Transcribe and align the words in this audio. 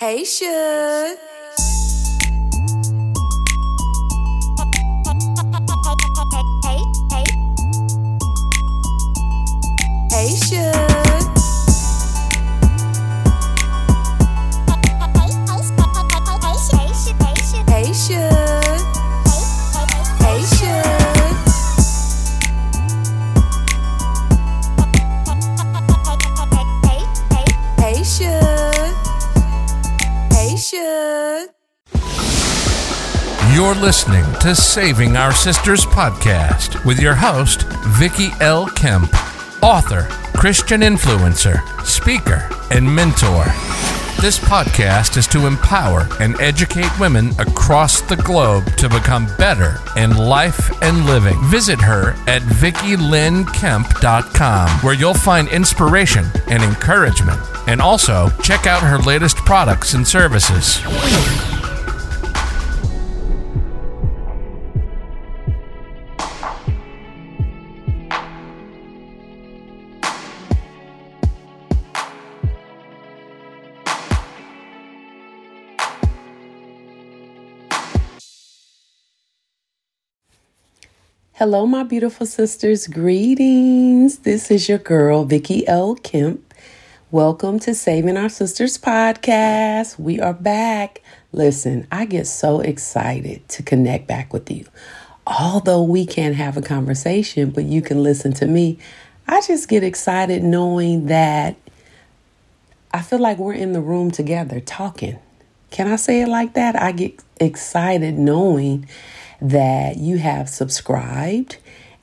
Hey, 0.00 0.24
Should. 0.24 1.18
You're 33.70 33.78
listening 33.78 34.26
to 34.40 34.56
Saving 34.56 35.16
Our 35.16 35.32
Sisters 35.32 35.86
podcast 35.86 36.84
with 36.84 36.98
your 36.98 37.14
host, 37.14 37.62
Vicki 37.86 38.30
L. 38.40 38.66
Kemp, 38.66 39.14
author, 39.62 40.08
Christian 40.36 40.80
influencer, 40.80 41.62
speaker, 41.86 42.48
and 42.72 42.92
mentor. 42.92 43.44
This 44.20 44.40
podcast 44.40 45.16
is 45.16 45.28
to 45.28 45.46
empower 45.46 46.08
and 46.18 46.34
educate 46.40 46.90
women 46.98 47.30
across 47.38 48.00
the 48.00 48.16
globe 48.16 48.66
to 48.78 48.88
become 48.88 49.28
better 49.38 49.76
in 49.96 50.16
life 50.16 50.72
and 50.82 51.06
living. 51.06 51.40
Visit 51.44 51.80
her 51.80 52.16
at 52.26 52.42
VickiLynneKemp.com, 52.42 54.68
where 54.80 54.94
you'll 54.94 55.14
find 55.14 55.48
inspiration 55.48 56.26
and 56.48 56.64
encouragement. 56.64 57.40
And 57.68 57.80
also, 57.80 58.30
check 58.42 58.66
out 58.66 58.82
her 58.82 58.98
latest 58.98 59.36
products 59.36 59.94
and 59.94 60.08
services. 60.08 60.80
Hello, 81.40 81.64
my 81.64 81.84
beautiful 81.84 82.26
sisters. 82.26 82.86
Greetings. 82.86 84.18
This 84.18 84.50
is 84.50 84.68
your 84.68 84.76
girl, 84.76 85.24
Vicki 85.24 85.66
L. 85.66 85.94
Kemp. 85.94 86.52
Welcome 87.10 87.58
to 87.60 87.74
Saving 87.74 88.18
Our 88.18 88.28
Sisters 88.28 88.76
podcast. 88.76 89.98
We 89.98 90.20
are 90.20 90.34
back. 90.34 91.00
Listen, 91.32 91.86
I 91.90 92.04
get 92.04 92.26
so 92.26 92.60
excited 92.60 93.48
to 93.48 93.62
connect 93.62 94.06
back 94.06 94.34
with 94.34 94.50
you. 94.50 94.66
Although 95.26 95.82
we 95.82 96.04
can't 96.04 96.36
have 96.36 96.58
a 96.58 96.60
conversation, 96.60 97.52
but 97.52 97.64
you 97.64 97.80
can 97.80 98.02
listen 98.02 98.34
to 98.34 98.46
me, 98.46 98.78
I 99.26 99.40
just 99.40 99.66
get 99.66 99.82
excited 99.82 100.44
knowing 100.44 101.06
that 101.06 101.56
I 102.92 103.00
feel 103.00 103.18
like 103.18 103.38
we're 103.38 103.54
in 103.54 103.72
the 103.72 103.80
room 103.80 104.10
together 104.10 104.60
talking. 104.60 105.18
Can 105.70 105.90
I 105.90 105.96
say 105.96 106.20
it 106.20 106.28
like 106.28 106.52
that? 106.52 106.76
I 106.76 106.92
get 106.92 107.18
excited 107.40 108.18
knowing 108.18 108.86
that 109.40 109.96
you 109.96 110.18
have 110.18 110.48
subscribed 110.48 111.56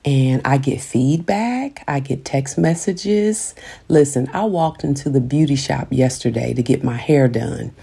and 0.04 0.40
I 0.44 0.58
get 0.58 0.80
feedback. 0.80 1.84
I 1.86 2.00
get 2.00 2.24
text 2.24 2.56
messages. 2.56 3.54
Listen, 3.88 4.28
I 4.32 4.44
walked 4.44 4.84
into 4.84 5.10
the 5.10 5.20
beauty 5.20 5.56
shop 5.56 5.88
yesterday 5.90 6.54
to 6.54 6.62
get 6.62 6.84
my 6.84 6.96
hair 6.96 7.28
done. 7.28 7.74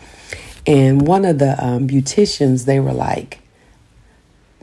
And 0.65 1.05
one 1.05 1.25
of 1.25 1.39
the 1.39 1.63
um, 1.63 1.87
beauticians, 1.87 2.65
they 2.65 2.79
were 2.79 2.93
like, 2.93 3.41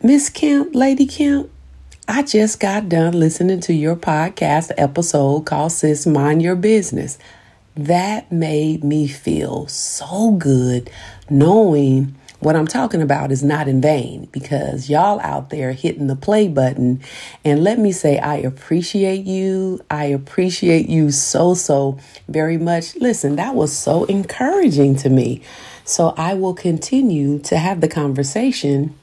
Miss 0.02 0.28
Kemp, 0.28 0.74
Lady 0.74 1.06
Kemp, 1.06 1.50
I 2.08 2.22
just 2.24 2.58
got 2.58 2.88
done 2.88 3.12
listening 3.12 3.60
to 3.60 3.72
your 3.72 3.94
podcast 3.94 4.72
episode 4.76 5.46
called 5.46 5.70
Sis 5.70 6.04
Mind 6.06 6.42
Your 6.42 6.56
Business. 6.56 7.18
That 7.76 8.32
made 8.32 8.82
me 8.82 9.06
feel 9.06 9.68
so 9.68 10.32
good 10.32 10.90
knowing 11.30 12.16
what 12.42 12.56
I'm 12.56 12.66
talking 12.66 13.00
about 13.00 13.30
is 13.30 13.44
not 13.44 13.68
in 13.68 13.80
vain 13.80 14.28
because 14.32 14.90
y'all 14.90 15.20
out 15.20 15.50
there 15.50 15.72
hitting 15.72 16.08
the 16.08 16.16
play 16.16 16.48
button. 16.48 17.00
And 17.44 17.62
let 17.62 17.78
me 17.78 17.92
say, 17.92 18.18
I 18.18 18.36
appreciate 18.36 19.24
you. 19.24 19.80
I 19.90 20.06
appreciate 20.06 20.88
you 20.88 21.12
so, 21.12 21.54
so 21.54 21.98
very 22.28 22.58
much. 22.58 22.96
Listen, 22.96 23.36
that 23.36 23.54
was 23.54 23.72
so 23.72 24.04
encouraging 24.04 24.96
to 24.96 25.08
me. 25.08 25.40
So 25.84 26.14
I 26.16 26.34
will 26.34 26.54
continue 26.54 27.38
to 27.40 27.58
have 27.58 27.80
the 27.80 27.88
conversation 27.88 28.98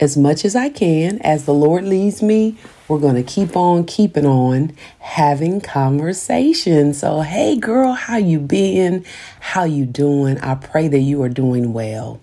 as 0.00 0.16
much 0.16 0.44
as 0.44 0.54
I 0.54 0.68
can 0.68 1.18
as 1.22 1.46
the 1.46 1.54
Lord 1.54 1.84
leads 1.84 2.22
me. 2.22 2.56
We're 2.88 2.98
going 2.98 3.16
to 3.16 3.22
keep 3.22 3.54
on 3.54 3.84
keeping 3.84 4.24
on 4.24 4.74
having 5.00 5.60
conversation. 5.60 6.94
So, 6.94 7.20
hey 7.20 7.56
girl, 7.56 7.92
how 7.92 8.16
you 8.16 8.38
been? 8.38 9.04
How 9.40 9.64
you 9.64 9.84
doing? 9.84 10.38
I 10.38 10.54
pray 10.54 10.88
that 10.88 11.00
you 11.00 11.22
are 11.22 11.28
doing 11.28 11.74
well. 11.74 12.18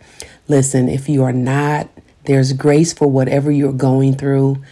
Listen, 0.47 0.89
if 0.89 1.07
you 1.07 1.23
are 1.23 1.31
not, 1.31 1.89
there's 2.23 2.53
grace 2.53 2.93
for 2.93 3.07
whatever 3.07 3.51
you're 3.51 3.73
going 3.73 4.15
through. 4.15 4.63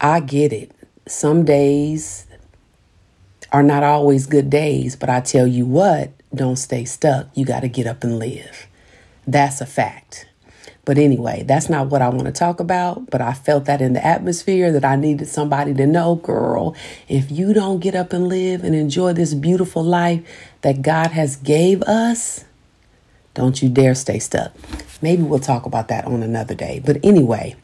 I 0.00 0.20
get 0.20 0.52
it. 0.52 0.72
Some 1.06 1.44
days 1.44 2.26
are 3.52 3.62
not 3.62 3.82
always 3.82 4.26
good 4.26 4.48
days, 4.48 4.96
but 4.96 5.10
I 5.10 5.20
tell 5.20 5.46
you 5.46 5.66
what, 5.66 6.10
don't 6.34 6.56
stay 6.56 6.86
stuck. 6.86 7.28
You 7.34 7.44
got 7.44 7.60
to 7.60 7.68
get 7.68 7.86
up 7.86 8.02
and 8.02 8.18
live. 8.18 8.66
That's 9.26 9.60
a 9.60 9.66
fact. 9.66 10.27
But 10.88 10.96
anyway, 10.96 11.44
that's 11.46 11.68
not 11.68 11.88
what 11.88 12.00
I 12.00 12.08
want 12.08 12.24
to 12.28 12.32
talk 12.32 12.60
about. 12.60 13.10
But 13.10 13.20
I 13.20 13.34
felt 13.34 13.66
that 13.66 13.82
in 13.82 13.92
the 13.92 14.02
atmosphere 14.02 14.72
that 14.72 14.86
I 14.86 14.96
needed 14.96 15.28
somebody 15.28 15.74
to 15.74 15.86
know, 15.86 16.14
girl, 16.14 16.74
if 17.08 17.30
you 17.30 17.52
don't 17.52 17.80
get 17.80 17.94
up 17.94 18.14
and 18.14 18.26
live 18.26 18.64
and 18.64 18.74
enjoy 18.74 19.12
this 19.12 19.34
beautiful 19.34 19.84
life 19.84 20.26
that 20.62 20.80
God 20.80 21.08
has 21.08 21.36
gave 21.36 21.82
us, 21.82 22.46
don't 23.34 23.60
you 23.60 23.68
dare 23.68 23.94
stay 23.94 24.18
stuck. 24.18 24.54
Maybe 25.02 25.22
we'll 25.22 25.40
talk 25.40 25.66
about 25.66 25.88
that 25.88 26.06
on 26.06 26.22
another 26.22 26.54
day. 26.54 26.80
But 26.82 27.04
anyway, 27.04 27.56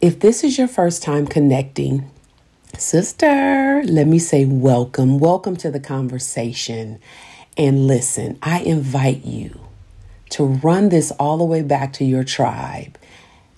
if 0.00 0.18
this 0.18 0.42
is 0.42 0.58
your 0.58 0.66
first 0.66 1.04
time 1.04 1.24
connecting, 1.24 2.10
sister, 2.76 3.84
let 3.84 4.08
me 4.08 4.18
say 4.18 4.44
welcome. 4.44 5.20
Welcome 5.20 5.54
to 5.58 5.70
the 5.70 5.78
conversation. 5.78 6.98
And 7.56 7.86
listen, 7.86 8.40
I 8.42 8.58
invite 8.62 9.24
you 9.24 9.67
to 10.30 10.44
run 10.44 10.88
this 10.88 11.10
all 11.12 11.38
the 11.38 11.44
way 11.44 11.62
back 11.62 11.92
to 11.94 12.04
your 12.04 12.24
tribe. 12.24 12.98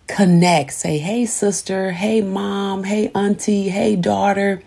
Connect. 0.06 0.72
Say, 0.72 0.98
hey, 0.98 1.26
sister. 1.26 1.92
Hey, 1.92 2.20
mom. 2.20 2.84
Hey, 2.84 3.10
auntie. 3.14 3.68
Hey, 3.68 3.96
daughter. 3.96 4.62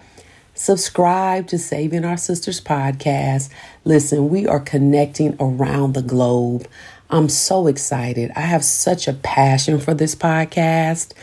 Subscribe 0.53 1.47
to 1.47 1.57
Saving 1.57 2.05
Our 2.05 2.15
Sisters 2.15 2.61
podcast. 2.61 3.49
Listen, 3.83 4.29
we 4.29 4.47
are 4.47 4.59
connecting 4.59 5.35
around 5.39 5.93
the 5.93 6.01
globe. 6.01 6.67
I'm 7.09 7.27
so 7.27 7.67
excited. 7.67 8.31
I 8.35 8.41
have 8.41 8.63
such 8.63 9.07
a 9.07 9.13
passion 9.13 9.79
for 9.79 9.93
this 9.93 10.15
podcast. 10.15 11.13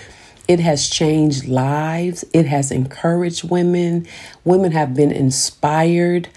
It 0.49 0.59
has 0.61 0.89
changed 0.89 1.47
lives, 1.47 2.25
it 2.33 2.47
has 2.47 2.73
encouraged 2.73 3.49
women. 3.49 4.07
Women 4.45 4.73
have 4.73 4.95
been 4.95 5.13
inspired 5.13 6.29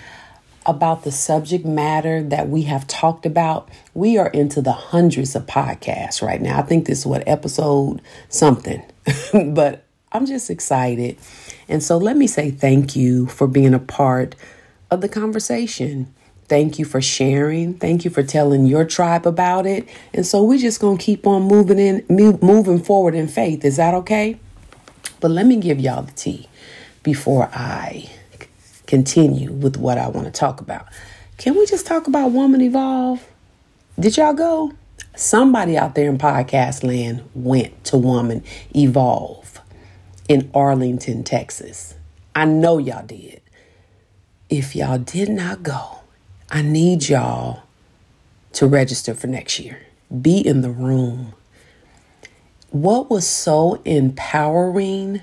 about 0.66 1.04
the 1.04 1.12
subject 1.12 1.66
matter 1.66 2.24
that 2.24 2.50
we 2.50 2.64
have 2.64 2.88
talked 2.88 3.26
about. 3.26 3.70
We 3.94 4.18
are 4.18 4.30
into 4.30 4.62
the 4.62 4.72
hundreds 4.72 5.36
of 5.36 5.46
podcasts 5.46 6.22
right 6.22 6.42
now. 6.42 6.60
I 6.60 6.62
think 6.62 6.86
this 6.86 7.00
is 7.00 7.06
what 7.06 7.28
episode 7.28 8.02
something, 8.30 8.84
but 9.54 9.86
I'm 10.12 10.26
just 10.26 10.50
excited. 10.50 11.18
And 11.68 11.82
so 11.82 11.98
let 11.98 12.18
me 12.18 12.28
say 12.28 12.52
thank 12.52 12.96
you 12.96 13.28
for 13.28 13.48
being 13.48 13.74
a 13.74 13.80
part 13.80 14.36
of 14.92 15.02
the 15.02 15.10
conversation. 15.10 16.14
Thank 16.48 16.78
you 16.78 16.86
for 16.86 17.02
sharing. 17.02 17.74
Thank 17.74 18.06
you 18.06 18.12
for 18.12 18.22
telling 18.22 18.66
your 18.66 18.86
tribe 18.86 19.26
about 19.26 19.66
it. 19.66 19.88
And 20.14 20.26
so 20.26 20.44
we're 20.44 20.60
just 20.60 20.80
going 20.80 20.98
to 20.98 21.04
keep 21.04 21.26
on 21.26 21.44
moving 21.44 21.80
in 21.80 22.06
moving 22.10 22.80
forward 22.80 23.16
in 23.16 23.28
faith. 23.28 23.66
Is 23.66 23.78
that 23.78 23.94
okay? 23.96 24.40
But 25.20 25.32
let 25.32 25.46
me 25.46 25.56
give 25.58 25.80
y'all 25.80 26.04
the 26.04 26.12
tea 26.12 26.48
before 27.02 27.50
I 27.54 28.10
continue 28.88 29.52
with 29.52 29.78
what 29.78 29.98
I 29.98 30.08
want 30.08 30.26
to 30.26 30.32
talk 30.32 30.62
about. 30.62 30.86
Can 31.38 31.56
we 31.56 31.66
just 31.66 31.86
talk 31.86 32.08
about 32.08 32.32
Woman 32.32 32.62
Evolve? 32.62 33.26
Did 34.00 34.18
y'all 34.18 34.34
go? 34.34 34.74
Somebody 35.16 35.78
out 35.78 35.96
there 35.96 36.10
in 36.10 36.18
podcast 36.18 36.84
land 36.84 37.24
went 37.36 37.84
to 37.86 37.98
Woman 37.98 38.44
Evolve 38.76 39.60
in 40.28 40.50
Arlington, 40.54 41.24
Texas. 41.24 41.96
I 42.36 42.46
know 42.46 42.78
y'all 42.78 43.06
did. 43.06 43.42
If 44.50 44.76
y'all 44.76 44.98
did 44.98 45.30
not 45.30 45.64
go, 45.64 46.00
I 46.50 46.62
need 46.62 47.10
y'all 47.10 47.64
to 48.54 48.68
register 48.68 49.14
for 49.14 49.28
next 49.28 49.60
year. 49.60 49.80
Be 50.22 50.38
in 50.40 50.62
the 50.62 50.70
room. 50.70 51.34
What 52.70 53.10
was 53.10 53.28
so 53.28 53.82
empowering? 53.86 55.22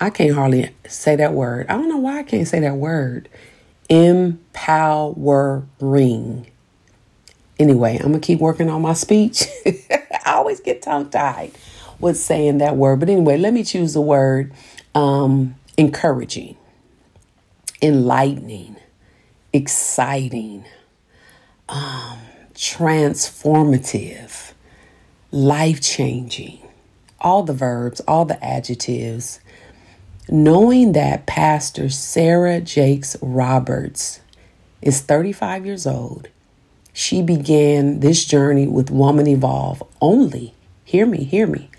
I 0.00 0.10
can't 0.10 0.34
hardly 0.34 0.70
say 0.86 1.16
that 1.16 1.32
word. 1.32 1.66
I 1.68 1.74
don't 1.74 1.88
know 1.88 1.96
why 1.96 2.18
I 2.18 2.22
can't 2.22 2.46
say 2.46 2.60
that 2.60 2.76
word. 2.76 3.28
Empowering. 3.88 5.26
Anyway, 7.58 7.96
I'm 7.96 8.08
going 8.08 8.20
to 8.20 8.26
keep 8.26 8.40
working 8.40 8.68
on 8.68 8.82
my 8.82 8.92
speech. 8.92 9.44
I 9.66 10.32
always 10.32 10.60
get 10.60 10.82
tongue 10.82 11.08
tied 11.08 11.52
with 11.98 12.18
saying 12.18 12.58
that 12.58 12.76
word. 12.76 13.00
But 13.00 13.08
anyway, 13.08 13.38
let 13.38 13.54
me 13.54 13.64
choose 13.64 13.94
the 13.94 14.02
word 14.02 14.52
um, 14.94 15.54
encouraging, 15.78 16.56
enlightening, 17.80 18.76
exciting, 19.52 20.66
um, 21.68 22.18
transformative, 22.54 24.52
life 25.30 25.80
changing. 25.80 26.60
All 27.18 27.42
the 27.42 27.54
verbs, 27.54 28.00
all 28.00 28.26
the 28.26 28.42
adjectives. 28.44 29.40
Knowing 30.28 30.90
that 30.92 31.24
Pastor 31.24 31.88
Sarah 31.88 32.60
Jakes 32.60 33.16
Roberts 33.22 34.20
is 34.82 35.00
35 35.00 35.64
years 35.64 35.86
old, 35.86 36.28
she 36.92 37.22
began 37.22 38.00
this 38.00 38.24
journey 38.24 38.66
with 38.66 38.90
Woman 38.90 39.28
Evolve 39.28 39.84
only, 40.00 40.52
hear 40.84 41.06
me, 41.06 41.22
hear 41.22 41.46
me, 41.46 41.70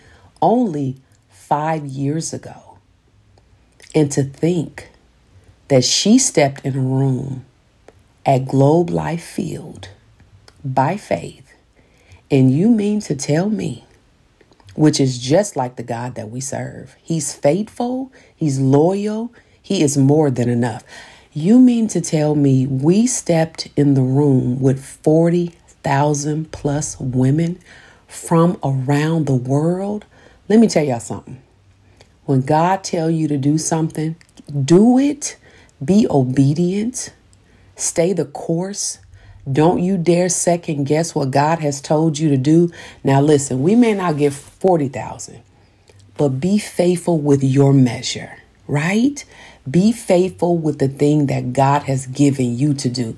only 0.41 0.95
five 1.29 1.85
years 1.85 2.31
ago. 2.31 2.77
And 3.93 4.09
to 4.13 4.23
think 4.23 4.91
that 5.67 5.83
she 5.83 6.17
stepped 6.17 6.65
in 6.65 6.77
a 6.77 6.79
room 6.79 7.43
at 8.25 8.47
Globe 8.47 8.89
Life 8.89 9.23
Field 9.23 9.89
by 10.63 10.95
faith, 10.95 11.53
and 12.31 12.49
you 12.49 12.69
mean 12.69 13.01
to 13.01 13.15
tell 13.15 13.49
me 13.49 13.86
which 14.77 14.99
is 14.99 15.17
just 15.17 15.55
like 15.55 15.75
the 15.75 15.83
God 15.83 16.13
that 16.15 16.29
we 16.29 16.39
serve. 16.39 16.95
He's 17.01 17.33
faithful, 17.33 18.11
He's 18.35 18.59
loyal, 18.59 19.33
He 19.61 19.81
is 19.81 19.97
more 19.97 20.29
than 20.29 20.49
enough. 20.49 20.83
You 21.33 21.59
mean 21.59 21.87
to 21.89 21.99
tell 21.99 22.35
me 22.35 22.67
we 22.67 23.07
stepped 23.07 23.69
in 23.75 23.95
the 23.95 24.03
room 24.03 24.59
with 24.59 24.83
40,000 24.83 26.51
plus 26.51 26.99
women 26.99 27.59
from 28.07 28.59
around 28.63 29.25
the 29.25 29.35
world? 29.35 30.05
Let 30.47 30.59
me 30.59 30.67
tell 30.67 30.85
y'all 30.85 30.99
something. 30.99 31.41
When 32.25 32.41
God 32.41 32.83
tell 32.83 33.09
you 33.09 33.27
to 33.29 33.37
do 33.37 33.57
something, 33.57 34.15
do 34.63 34.99
it. 34.99 35.37
Be 35.83 36.05
obedient. 36.07 37.13
Stay 37.75 38.13
the 38.13 38.25
course. 38.25 38.99
Don't 39.51 39.81
you 39.81 39.97
dare 39.97 40.29
second 40.29 40.85
guess 40.85 41.15
what 41.15 41.31
God 41.31 41.59
has 41.59 41.79
told 41.79 42.19
you 42.19 42.29
to 42.29 42.37
do. 42.37 42.71
Now, 43.03 43.21
listen, 43.21 43.63
we 43.63 43.75
may 43.75 43.93
not 43.93 44.17
get 44.17 44.33
40,000, 44.33 45.41
but 46.17 46.29
be 46.29 46.57
faithful 46.57 47.19
with 47.19 47.43
your 47.43 47.73
measure, 47.73 48.37
right? 48.67 49.23
Be 49.69 49.91
faithful 49.91 50.57
with 50.57 50.79
the 50.79 50.87
thing 50.87 51.27
that 51.27 51.53
God 51.53 51.83
has 51.83 52.07
given 52.07 52.57
you 52.57 52.73
to 52.75 52.89
do. 52.89 53.17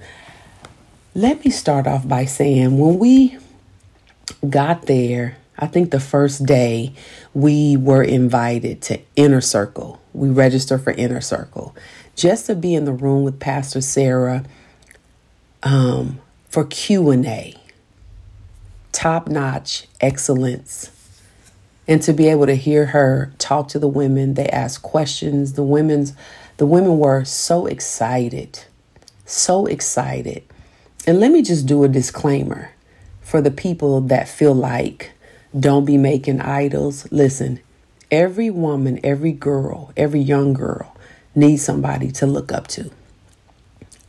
Let 1.15 1.43
me 1.43 1.51
start 1.51 1.87
off 1.87 2.07
by 2.07 2.25
saying 2.25 2.77
when 2.77 2.99
we 2.99 3.37
got 4.47 4.83
there, 4.83 5.37
I 5.57 5.67
think 5.67 5.91
the 5.91 5.99
first 5.99 6.45
day 6.45 6.93
we 7.33 7.75
were 7.75 8.03
invited 8.03 8.81
to 8.83 8.99
Inner 9.15 9.41
Circle. 9.41 9.99
We 10.13 10.29
registered 10.29 10.81
for 10.83 10.91
Inner 10.91 11.21
Circle 11.21 11.75
just 12.15 12.45
to 12.45 12.55
be 12.55 12.75
in 12.75 12.85
the 12.85 12.93
room 12.93 13.23
with 13.23 13.39
Pastor 13.39 13.81
Sarah 13.81 14.43
um, 15.63 16.19
for 16.49 16.65
Q&A. 16.65 17.55
Top-notch 18.91 19.87
excellence. 20.01 20.91
And 21.87 22.01
to 22.03 22.13
be 22.13 22.27
able 22.27 22.45
to 22.45 22.55
hear 22.55 22.87
her 22.87 23.33
talk 23.39 23.67
to 23.69 23.79
the 23.79 23.87
women, 23.87 24.35
they 24.35 24.47
asked 24.49 24.83
questions. 24.83 25.53
The 25.53 25.63
women's 25.63 26.13
the 26.57 26.65
women 26.65 26.99
were 26.99 27.23
so 27.23 27.67
excited. 27.67 28.65
So 29.25 29.65
excited. 29.65 30.43
And 31.07 31.19
let 31.19 31.31
me 31.31 31.41
just 31.41 31.65
do 31.65 31.85
a 31.85 31.87
disclaimer 31.87 32.71
for 33.21 33.41
the 33.41 33.49
people 33.49 34.01
that 34.01 34.27
feel 34.27 34.53
like 34.53 35.11
don't 35.57 35.85
be 35.85 35.97
making 35.97 36.41
idols. 36.41 37.09
Listen, 37.11 37.61
every 38.11 38.49
woman, 38.49 38.99
every 39.03 39.31
girl, 39.31 39.93
every 39.95 40.19
young 40.19 40.53
girl 40.53 40.95
needs 41.33 41.63
somebody 41.63 42.11
to 42.11 42.27
look 42.27 42.51
up 42.51 42.67
to. 42.67 42.91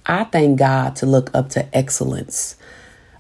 I 0.06 0.25
thank 0.25 0.58
God 0.58 0.97
to 0.97 1.06
look 1.06 1.31
up 1.35 1.50
to 1.50 1.76
excellence, 1.76 2.56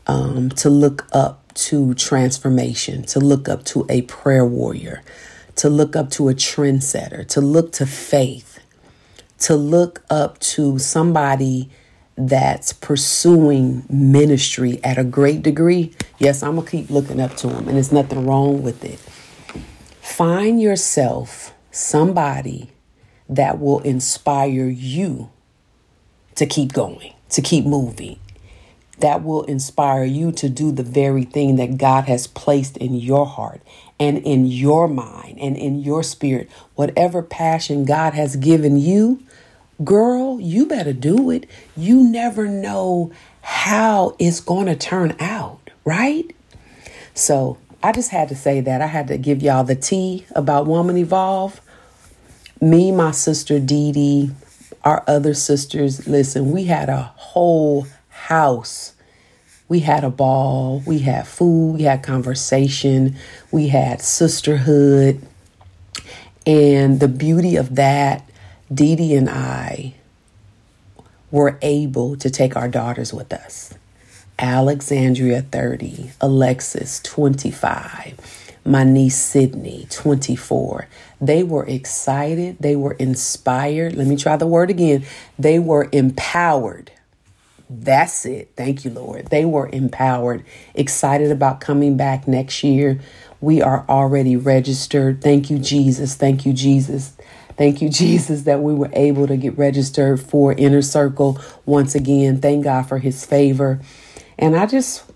um, 0.06 0.50
to 0.50 0.70
look 0.70 1.06
up 1.12 1.52
to 1.54 1.94
transformation, 1.94 3.02
to 3.02 3.20
look 3.20 3.48
up 3.48 3.64
to 3.64 3.86
a 3.88 4.02
prayer 4.02 4.46
warrior, 4.46 5.02
to 5.56 5.68
look 5.68 5.94
up 5.94 6.10
to 6.10 6.28
a 6.28 6.34
trendsetter, 6.34 7.26
to 7.28 7.40
look 7.40 7.72
to 7.72 7.86
faith, 7.86 8.60
to 9.40 9.56
look 9.56 10.02
up 10.10 10.38
to 10.40 10.78
somebody 10.78 11.70
that's 12.16 12.72
pursuing 12.72 13.84
ministry 13.88 14.78
at 14.84 14.98
a 14.98 15.04
great 15.04 15.42
degree. 15.42 15.92
Yes, 16.18 16.42
I'm 16.42 16.54
going 16.54 16.66
to 16.66 16.70
keep 16.70 16.90
looking 16.90 17.20
up 17.20 17.34
to 17.36 17.46
them, 17.46 17.66
and 17.66 17.76
there's 17.76 17.92
nothing 17.92 18.26
wrong 18.26 18.62
with 18.62 18.84
it. 18.84 18.98
Find 20.00 20.60
yourself 20.60 21.54
somebody 21.70 22.70
that 23.28 23.58
will 23.58 23.80
inspire 23.80 24.68
you 24.68 25.30
to 26.36 26.46
keep 26.46 26.72
going, 26.72 27.14
to 27.30 27.42
keep 27.42 27.64
moving. 27.64 28.18
That 28.98 29.24
will 29.24 29.44
inspire 29.44 30.04
you 30.04 30.30
to 30.32 30.48
do 30.48 30.72
the 30.72 30.82
very 30.82 31.24
thing 31.24 31.56
that 31.56 31.78
God 31.78 32.04
has 32.04 32.26
placed 32.26 32.76
in 32.76 32.94
your 32.94 33.26
heart 33.26 33.62
and 33.98 34.18
in 34.18 34.46
your 34.46 34.88
mind 34.88 35.38
and 35.40 35.56
in 35.56 35.80
your 35.80 36.02
spirit. 36.02 36.50
Whatever 36.74 37.22
passion 37.22 37.84
God 37.86 38.12
has 38.12 38.36
given 38.36 38.76
you, 38.76 39.22
girl, 39.82 40.38
you 40.40 40.66
better 40.66 40.92
do 40.92 41.30
it. 41.30 41.46
You 41.76 42.02
never 42.02 42.46
know 42.46 43.10
how 43.42 44.16
it's 44.18 44.40
going 44.40 44.66
to 44.66 44.76
turn 44.76 45.16
out, 45.18 45.70
right? 45.84 46.34
So 47.14 47.58
I 47.82 47.92
just 47.92 48.10
had 48.10 48.28
to 48.28 48.36
say 48.36 48.60
that. 48.60 48.82
I 48.82 48.86
had 48.86 49.08
to 49.08 49.16
give 49.16 49.42
y'all 49.42 49.64
the 49.64 49.74
tea 49.74 50.26
about 50.34 50.66
Woman 50.66 50.96
Evolve. 50.98 51.60
Me, 52.60 52.92
my 52.92 53.10
sister 53.10 53.58
Dee 53.58 53.92
Dee, 53.92 54.30
our 54.84 55.04
other 55.06 55.34
sisters, 55.34 56.06
listen, 56.06 56.50
we 56.50 56.64
had 56.64 56.88
a 56.88 57.12
whole 57.16 57.86
house. 58.08 58.94
We 59.68 59.80
had 59.80 60.02
a 60.02 60.10
ball, 60.10 60.82
we 60.84 60.98
had 60.98 61.28
food, 61.28 61.74
we 61.76 61.82
had 61.84 62.02
conversation, 62.02 63.16
we 63.52 63.68
had 63.68 64.02
sisterhood. 64.02 65.24
And 66.44 66.98
the 66.98 67.06
beauty 67.06 67.54
of 67.54 67.76
that, 67.76 68.28
Dee 68.72 68.96
Dee 68.96 69.14
and 69.14 69.30
I 69.30 69.94
were 71.30 71.56
able 71.62 72.16
to 72.16 72.30
take 72.30 72.56
our 72.56 72.68
daughters 72.68 73.12
with 73.12 73.32
us. 73.32 73.74
Alexandria, 74.40 75.42
30, 75.42 76.12
Alexis, 76.20 76.98
25, 77.00 78.39
my 78.64 78.84
niece 78.84 79.16
Sydney, 79.16 79.86
24. 79.90 80.88
They 81.20 81.42
were 81.42 81.66
excited. 81.66 82.58
They 82.60 82.76
were 82.76 82.94
inspired. 82.94 83.96
Let 83.96 84.06
me 84.06 84.16
try 84.16 84.36
the 84.36 84.46
word 84.46 84.70
again. 84.70 85.04
They 85.38 85.58
were 85.58 85.88
empowered. 85.92 86.92
That's 87.70 88.26
it. 88.26 88.52
Thank 88.56 88.84
you, 88.84 88.90
Lord. 88.90 89.26
They 89.26 89.44
were 89.44 89.68
empowered, 89.68 90.44
excited 90.74 91.30
about 91.30 91.60
coming 91.60 91.96
back 91.96 92.26
next 92.26 92.64
year. 92.64 93.00
We 93.40 93.62
are 93.62 93.84
already 93.88 94.36
registered. 94.36 95.22
Thank 95.22 95.50
you, 95.50 95.58
Jesus. 95.58 96.14
Thank 96.14 96.44
you, 96.44 96.52
Jesus. 96.52 97.16
Thank 97.56 97.82
you, 97.82 97.88
Jesus, 97.88 98.42
that 98.42 98.60
we 98.60 98.74
were 98.74 98.90
able 98.92 99.26
to 99.26 99.36
get 99.36 99.56
registered 99.56 100.20
for 100.20 100.52
Inner 100.52 100.82
Circle 100.82 101.40
once 101.66 101.94
again. 101.94 102.40
Thank 102.40 102.64
God 102.64 102.88
for 102.88 102.98
his 102.98 103.24
favor. 103.24 103.80
And 104.38 104.56
I 104.56 104.66
just 104.66 105.09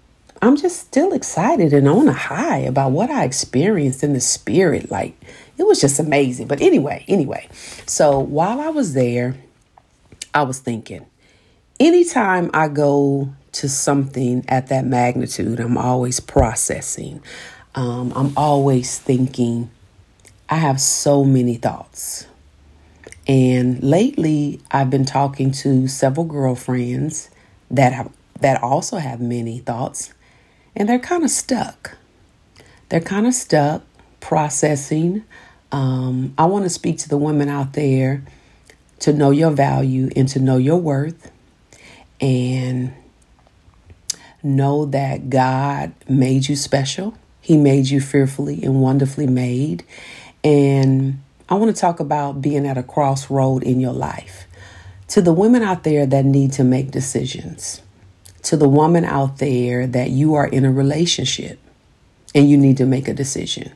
I'm 0.44 0.56
just 0.56 0.78
still 0.80 1.14
excited 1.14 1.72
and 1.72 1.88
on 1.88 2.06
a 2.06 2.12
high 2.12 2.58
about 2.58 2.92
what 2.92 3.10
I 3.10 3.24
experienced 3.24 4.04
in 4.04 4.12
the 4.12 4.20
spirit. 4.20 4.90
Like 4.90 5.16
it 5.56 5.66
was 5.66 5.80
just 5.80 5.98
amazing. 5.98 6.48
But 6.48 6.60
anyway, 6.60 7.04
anyway. 7.08 7.48
So 7.86 8.18
while 8.18 8.60
I 8.60 8.68
was 8.68 8.92
there, 8.92 9.36
I 10.34 10.42
was 10.42 10.58
thinking, 10.58 11.06
anytime 11.80 12.50
I 12.52 12.68
go 12.68 13.32
to 13.52 13.68
something 13.68 14.44
at 14.48 14.66
that 14.66 14.84
magnitude, 14.84 15.60
I'm 15.60 15.78
always 15.78 16.20
processing. 16.20 17.22
Um, 17.74 18.12
I'm 18.14 18.36
always 18.36 18.98
thinking. 18.98 19.70
I 20.48 20.56
have 20.56 20.80
so 20.80 21.24
many 21.24 21.54
thoughts. 21.54 22.26
And 23.26 23.82
lately, 23.82 24.60
I've 24.70 24.90
been 24.90 25.06
talking 25.06 25.52
to 25.52 25.88
several 25.88 26.26
girlfriends 26.26 27.30
that 27.70 27.94
have, 27.94 28.12
that 28.40 28.62
also 28.62 28.98
have 28.98 29.20
many 29.20 29.60
thoughts, 29.60 30.12
and 30.76 30.88
they're 30.88 30.98
kind 30.98 31.24
of 31.24 31.30
stuck. 31.30 31.96
They're 32.88 33.00
kind 33.00 33.26
of 33.26 33.34
stuck 33.34 33.82
processing. 34.20 35.24
Um, 35.72 36.34
I 36.38 36.46
want 36.46 36.64
to 36.64 36.70
speak 36.70 36.98
to 36.98 37.08
the 37.08 37.18
women 37.18 37.48
out 37.48 37.72
there 37.72 38.22
to 39.00 39.12
know 39.12 39.30
your 39.30 39.50
value 39.50 40.08
and 40.16 40.28
to 40.28 40.38
know 40.38 40.56
your 40.56 40.76
worth, 40.78 41.30
and 42.20 42.94
know 44.42 44.86
that 44.86 45.30
God 45.30 45.92
made 46.08 46.48
you 46.48 46.56
special. 46.56 47.14
He 47.40 47.56
made 47.56 47.88
you 47.88 48.00
fearfully 48.00 48.62
and 48.62 48.80
wonderfully 48.80 49.26
made, 49.26 49.84
and 50.42 51.20
I 51.48 51.54
want 51.54 51.74
to 51.74 51.80
talk 51.80 52.00
about 52.00 52.40
being 52.40 52.66
at 52.66 52.78
a 52.78 52.82
crossroad 52.82 53.62
in 53.62 53.80
your 53.80 53.92
life. 53.92 54.46
To 55.08 55.20
the 55.20 55.32
women 55.32 55.62
out 55.62 55.82
there 55.82 56.06
that 56.06 56.24
need 56.24 56.52
to 56.54 56.64
make 56.64 56.90
decisions, 56.90 57.82
To 58.44 58.56
the 58.56 58.68
woman 58.68 59.04
out 59.04 59.38
there 59.38 59.86
that 59.86 60.10
you 60.10 60.34
are 60.34 60.46
in 60.46 60.64
a 60.64 60.72
relationship 60.72 61.58
and 62.34 62.48
you 62.48 62.56
need 62.56 62.76
to 62.78 62.86
make 62.86 63.08
a 63.08 63.14
decision. 63.14 63.72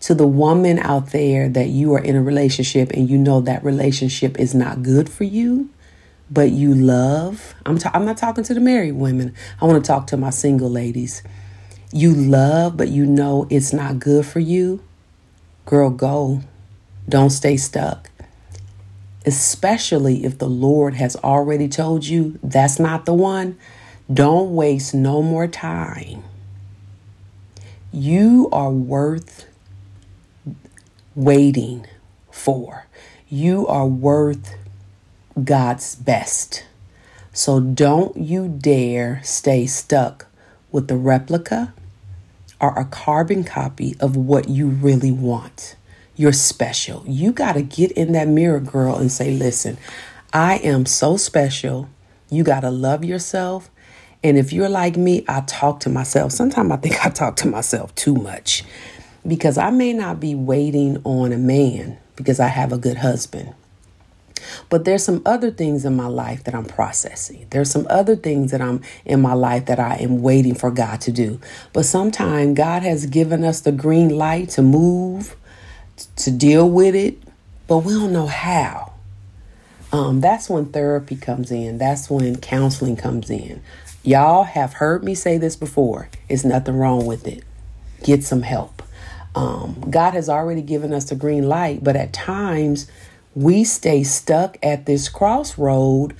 To 0.00 0.14
the 0.14 0.26
woman 0.26 0.78
out 0.78 1.12
there 1.12 1.48
that 1.48 1.68
you 1.68 1.94
are 1.94 2.02
in 2.02 2.16
a 2.16 2.22
relationship 2.22 2.90
and 2.92 3.08
you 3.08 3.18
know 3.18 3.40
that 3.42 3.62
relationship 3.64 4.38
is 4.38 4.54
not 4.54 4.82
good 4.82 5.08
for 5.08 5.24
you, 5.24 5.70
but 6.30 6.50
you 6.50 6.74
love. 6.74 7.54
I'm, 7.66 7.78
ta- 7.78 7.90
I'm 7.92 8.04
not 8.04 8.16
talking 8.16 8.44
to 8.44 8.54
the 8.54 8.60
married 8.60 8.92
women. 8.92 9.34
I 9.60 9.66
want 9.66 9.82
to 9.82 9.86
talk 9.86 10.06
to 10.08 10.16
my 10.16 10.30
single 10.30 10.70
ladies. 10.70 11.22
You 11.92 12.14
love, 12.14 12.76
but 12.76 12.88
you 12.88 13.04
know 13.04 13.46
it's 13.50 13.72
not 13.72 13.98
good 13.98 14.24
for 14.24 14.40
you. 14.40 14.82
Girl, 15.66 15.90
go. 15.90 16.42
Don't 17.08 17.30
stay 17.30 17.56
stuck. 17.56 18.10
Especially 19.26 20.24
if 20.24 20.38
the 20.38 20.48
Lord 20.48 20.94
has 20.94 21.16
already 21.16 21.68
told 21.68 22.06
you 22.06 22.38
that's 22.42 22.78
not 22.78 23.04
the 23.04 23.14
one. 23.14 23.58
Don't 24.12 24.54
waste 24.54 24.94
no 24.94 25.22
more 25.22 25.46
time. 25.46 26.24
You 27.92 28.48
are 28.50 28.70
worth 28.70 29.46
waiting 31.14 31.86
for. 32.30 32.86
You 33.28 33.66
are 33.68 33.86
worth 33.86 34.54
God's 35.44 35.94
best. 35.94 36.64
So 37.32 37.60
don't 37.60 38.16
you 38.16 38.48
dare 38.48 39.20
stay 39.22 39.66
stuck 39.66 40.26
with 40.72 40.88
the 40.88 40.96
replica 40.96 41.72
or 42.60 42.76
a 42.78 42.84
carbon 42.84 43.44
copy 43.44 43.96
of 44.00 44.16
what 44.16 44.48
you 44.48 44.68
really 44.68 45.12
want. 45.12 45.76
You're 46.16 46.32
special. 46.32 47.04
You 47.06 47.32
got 47.32 47.52
to 47.52 47.62
get 47.62 47.92
in 47.92 48.12
that 48.12 48.28
mirror, 48.28 48.60
girl, 48.60 48.96
and 48.96 49.10
say, 49.10 49.30
listen, 49.30 49.78
I 50.32 50.56
am 50.56 50.84
so 50.84 51.16
special. 51.16 51.88
You 52.28 52.42
got 52.44 52.60
to 52.60 52.70
love 52.70 53.04
yourself. 53.04 53.70
And 54.22 54.36
if 54.36 54.52
you're 54.52 54.68
like 54.68 54.96
me, 54.96 55.24
I 55.28 55.40
talk 55.42 55.80
to 55.80 55.88
myself. 55.88 56.32
Sometimes 56.32 56.70
I 56.70 56.76
think 56.76 57.04
I 57.04 57.10
talk 57.10 57.36
to 57.36 57.48
myself 57.48 57.94
too 57.94 58.14
much 58.14 58.64
because 59.26 59.58
I 59.58 59.70
may 59.70 59.92
not 59.92 60.20
be 60.20 60.34
waiting 60.34 61.00
on 61.04 61.32
a 61.32 61.38
man 61.38 61.98
because 62.16 62.40
I 62.40 62.48
have 62.48 62.72
a 62.72 62.78
good 62.78 62.98
husband. 62.98 63.54
But 64.68 64.84
there's 64.84 65.04
some 65.04 65.22
other 65.26 65.50
things 65.50 65.84
in 65.84 65.96
my 65.96 66.06
life 66.06 66.44
that 66.44 66.54
I'm 66.54 66.64
processing. 66.64 67.46
There's 67.50 67.70
some 67.70 67.86
other 67.90 68.16
things 68.16 68.50
that 68.50 68.60
I'm 68.60 68.82
in 69.04 69.20
my 69.20 69.34
life 69.34 69.66
that 69.66 69.78
I 69.78 69.96
am 69.96 70.22
waiting 70.22 70.54
for 70.54 70.70
God 70.70 71.00
to 71.02 71.12
do. 71.12 71.40
But 71.72 71.84
sometimes 71.84 72.56
God 72.56 72.82
has 72.82 73.06
given 73.06 73.44
us 73.44 73.60
the 73.60 73.72
green 73.72 74.08
light 74.10 74.50
to 74.50 74.62
move, 74.62 75.36
to 76.16 76.30
deal 76.30 76.68
with 76.68 76.94
it, 76.94 77.18
but 77.68 77.78
we 77.78 77.92
don't 77.92 78.12
know 78.12 78.26
how. 78.26 78.92
Um, 79.92 80.20
that's 80.20 80.48
when 80.48 80.66
therapy 80.66 81.16
comes 81.16 81.50
in. 81.50 81.78
That's 81.78 82.08
when 82.08 82.36
counseling 82.36 82.96
comes 82.96 83.28
in. 83.28 83.62
Y'all 84.02 84.44
have 84.44 84.74
heard 84.74 85.04
me 85.04 85.14
say 85.14 85.36
this 85.36 85.56
before. 85.56 86.08
It's 86.28 86.44
nothing 86.44 86.76
wrong 86.76 87.04
with 87.04 87.26
it. 87.26 87.44
Get 88.02 88.24
some 88.24 88.42
help. 88.42 88.82
Um, 89.34 89.90
God 89.90 90.14
has 90.14 90.28
already 90.28 90.62
given 90.62 90.92
us 90.92 91.04
the 91.04 91.14
green 91.14 91.48
light, 91.48 91.84
but 91.84 91.96
at 91.96 92.12
times 92.12 92.90
we 93.34 93.62
stay 93.62 94.02
stuck 94.02 94.56
at 94.62 94.86
this 94.86 95.08
crossroad, 95.08 96.16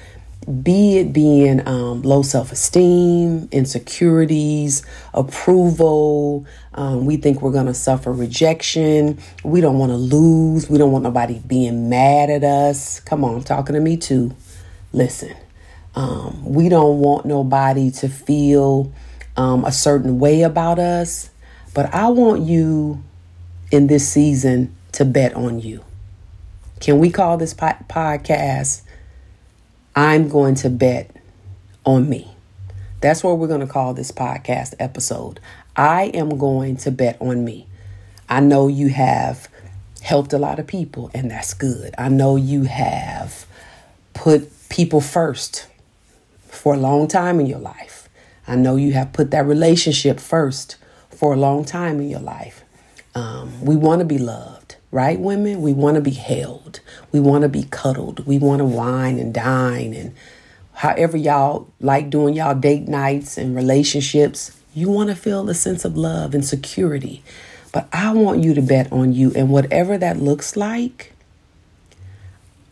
be 0.62 0.98
it 0.98 1.12
being 1.12 1.66
um, 1.66 2.02
low 2.02 2.22
self 2.22 2.52
esteem, 2.52 3.48
insecurities, 3.50 4.84
approval. 5.14 6.46
Um, 6.74 7.06
we 7.06 7.16
think 7.16 7.40
we're 7.40 7.50
going 7.50 7.66
to 7.66 7.74
suffer 7.74 8.12
rejection. 8.12 9.18
We 9.42 9.60
don't 9.60 9.78
want 9.78 9.90
to 9.90 9.96
lose. 9.96 10.68
We 10.68 10.78
don't 10.78 10.92
want 10.92 11.04
nobody 11.04 11.40
being 11.46 11.88
mad 11.88 12.30
at 12.30 12.44
us. 12.44 13.00
Come 13.00 13.24
on, 13.24 13.42
talking 13.42 13.74
to 13.74 13.80
me 13.80 13.96
too. 13.96 14.34
Listen, 14.92 15.34
um, 15.94 16.44
we 16.44 16.68
don't 16.68 17.00
want 17.00 17.26
nobody 17.26 17.90
to 17.92 18.08
feel 18.08 18.92
um, 19.36 19.64
a 19.64 19.72
certain 19.72 20.18
way 20.18 20.42
about 20.42 20.78
us. 20.78 21.30
But 21.74 21.94
I 21.94 22.08
want 22.08 22.42
you 22.42 23.02
in 23.70 23.86
this 23.86 24.08
season 24.08 24.74
to 24.92 25.04
bet 25.04 25.34
on 25.34 25.60
you. 25.60 25.84
Can 26.80 26.98
we 26.98 27.10
call 27.10 27.36
this 27.36 27.54
po- 27.54 27.76
podcast? 27.88 28.82
I'm 29.94 30.28
going 30.28 30.54
to 30.56 30.70
bet 30.70 31.14
on 31.84 32.08
me. 32.08 32.30
That's 33.00 33.24
what 33.24 33.38
we're 33.38 33.48
going 33.48 33.60
to 33.60 33.66
call 33.66 33.94
this 33.94 34.12
podcast 34.12 34.74
episode. 34.78 35.40
I 35.76 36.04
am 36.14 36.36
going 36.38 36.76
to 36.78 36.90
bet 36.90 37.16
on 37.20 37.44
me. 37.44 37.66
I 38.28 38.40
know 38.40 38.68
you 38.68 38.88
have 38.88 39.48
helped 40.02 40.32
a 40.32 40.38
lot 40.38 40.58
of 40.58 40.66
people, 40.66 41.10
and 41.14 41.30
that's 41.30 41.54
good. 41.54 41.94
I 41.98 42.08
know 42.08 42.36
you 42.36 42.64
have 42.64 43.46
put 44.14 44.50
people 44.68 45.00
first 45.00 45.66
for 46.50 46.74
a 46.74 46.78
long 46.78 47.08
time 47.08 47.40
in 47.40 47.46
your 47.46 47.58
life. 47.58 48.08
I 48.46 48.56
know 48.56 48.76
you 48.76 48.92
have 48.92 49.12
put 49.12 49.30
that 49.30 49.46
relationship 49.46 50.18
first 50.18 50.76
for 51.10 51.32
a 51.32 51.36
long 51.36 51.64
time 51.64 52.00
in 52.00 52.08
your 52.08 52.20
life. 52.20 52.64
Um, 53.14 53.64
we 53.64 53.76
want 53.76 54.00
to 54.00 54.04
be 54.04 54.18
loved, 54.18 54.76
right, 54.90 55.18
women? 55.18 55.62
We 55.62 55.72
want 55.72 55.96
to 55.96 56.00
be 56.00 56.12
held. 56.12 56.80
We 57.12 57.20
want 57.20 57.42
to 57.42 57.48
be 57.48 57.64
cuddled. 57.64 58.26
We 58.26 58.38
want 58.38 58.60
to 58.60 58.64
wine 58.64 59.18
and 59.18 59.34
dine 59.34 59.94
and 59.94 60.14
however 60.74 61.16
y'all 61.16 61.68
like 61.80 62.08
doing 62.10 62.34
y'all 62.34 62.54
date 62.54 62.88
nights 62.88 63.36
and 63.36 63.54
relationships. 63.54 64.56
You 64.74 64.88
want 64.88 65.10
to 65.10 65.16
feel 65.16 65.48
a 65.50 65.54
sense 65.54 65.84
of 65.84 65.96
love 65.96 66.34
and 66.34 66.44
security. 66.44 67.22
But 67.72 67.88
I 67.92 68.12
want 68.12 68.42
you 68.42 68.54
to 68.54 68.62
bet 68.62 68.92
on 68.92 69.12
you. 69.12 69.32
And 69.34 69.50
whatever 69.50 69.98
that 69.98 70.18
looks 70.18 70.56
like, 70.56 71.12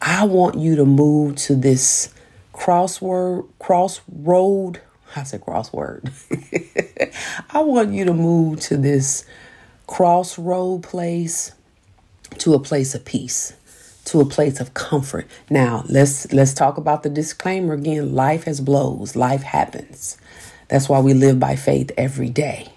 I 0.01 0.25
want 0.25 0.57
you 0.59 0.77
to 0.77 0.85
move 0.85 1.37
to 1.37 1.55
this 1.55 2.13
crossword, 2.59 3.49
crossroad. 3.61 4.81
I 5.15 5.23
said 5.23 5.41
crossword. 5.41 6.11
I 7.51 7.61
want 7.61 7.93
you 7.93 8.05
to 8.05 8.13
move 8.13 8.61
to 8.61 8.77
this 8.77 9.25
crossroad 9.87 10.83
place 10.83 11.53
to 12.39 12.55
a 12.55 12.59
place 12.59 12.95
of 12.95 13.05
peace 13.05 13.55
to 14.05 14.21
a 14.21 14.25
place 14.25 14.59
of 14.59 14.73
comfort. 14.73 15.27
Now 15.51 15.85
let's 15.87 16.33
let's 16.33 16.55
talk 16.55 16.79
about 16.79 17.03
the 17.03 17.11
disclaimer 17.11 17.75
again. 17.75 18.15
Life 18.15 18.45
has 18.45 18.61
blows. 18.61 19.15
Life 19.15 19.43
happens. 19.43 20.17
That's 20.69 20.89
why 20.89 21.01
we 21.01 21.13
live 21.13 21.39
by 21.39 21.57
faith 21.57 21.91
every 21.97 22.31
day. 22.31 22.73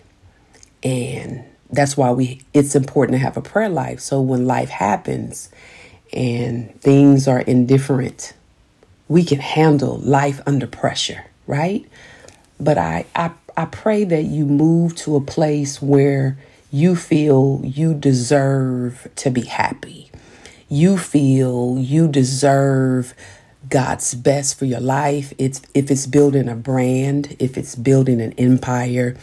And 0.84 1.46
that's 1.70 1.96
why 1.96 2.12
we 2.12 2.42
it's 2.54 2.76
important 2.76 3.16
to 3.16 3.20
have 3.20 3.38
a 3.38 3.42
prayer 3.42 3.70
life. 3.70 4.02
So 4.02 4.20
when 4.22 4.46
life 4.46 4.70
happens 4.70 5.50
and 6.12 6.80
things 6.82 7.30
are 7.30 7.40
indifferent 7.40 8.34
we 9.12 9.24
can 9.24 9.40
handle 9.40 9.98
life 9.98 10.40
under 10.46 10.68
pressure 10.68 11.24
right 11.48 11.86
but 12.60 12.78
i 12.78 13.06
i, 13.16 13.32
I 13.58 13.66
pray 13.66 14.04
that 14.06 14.24
you 14.24 14.46
move 14.46 14.96
to 14.98 15.16
a 15.16 15.22
place 15.22 15.82
where 15.82 16.38
you 16.72 16.96
feel 16.96 17.62
you 17.64 17.94
deserve 17.94 19.10
to 19.18 19.30
be 19.30 19.42
happy. 19.42 20.10
You 20.70 20.98
feel 20.98 21.78
you 21.78 22.08
deserve 22.08 23.14
God's 23.70 24.14
best 24.14 24.58
for 24.58 24.66
your 24.66 24.80
life. 24.80 25.34
It's 25.38 25.62
if 25.74 25.92
it's 25.92 26.08
building 26.08 26.48
a 26.48 26.56
brand, 26.56 27.36
if 27.40 27.58
it's 27.58 27.76
building 27.76 28.22
an 28.22 28.32
empire, 28.34 29.18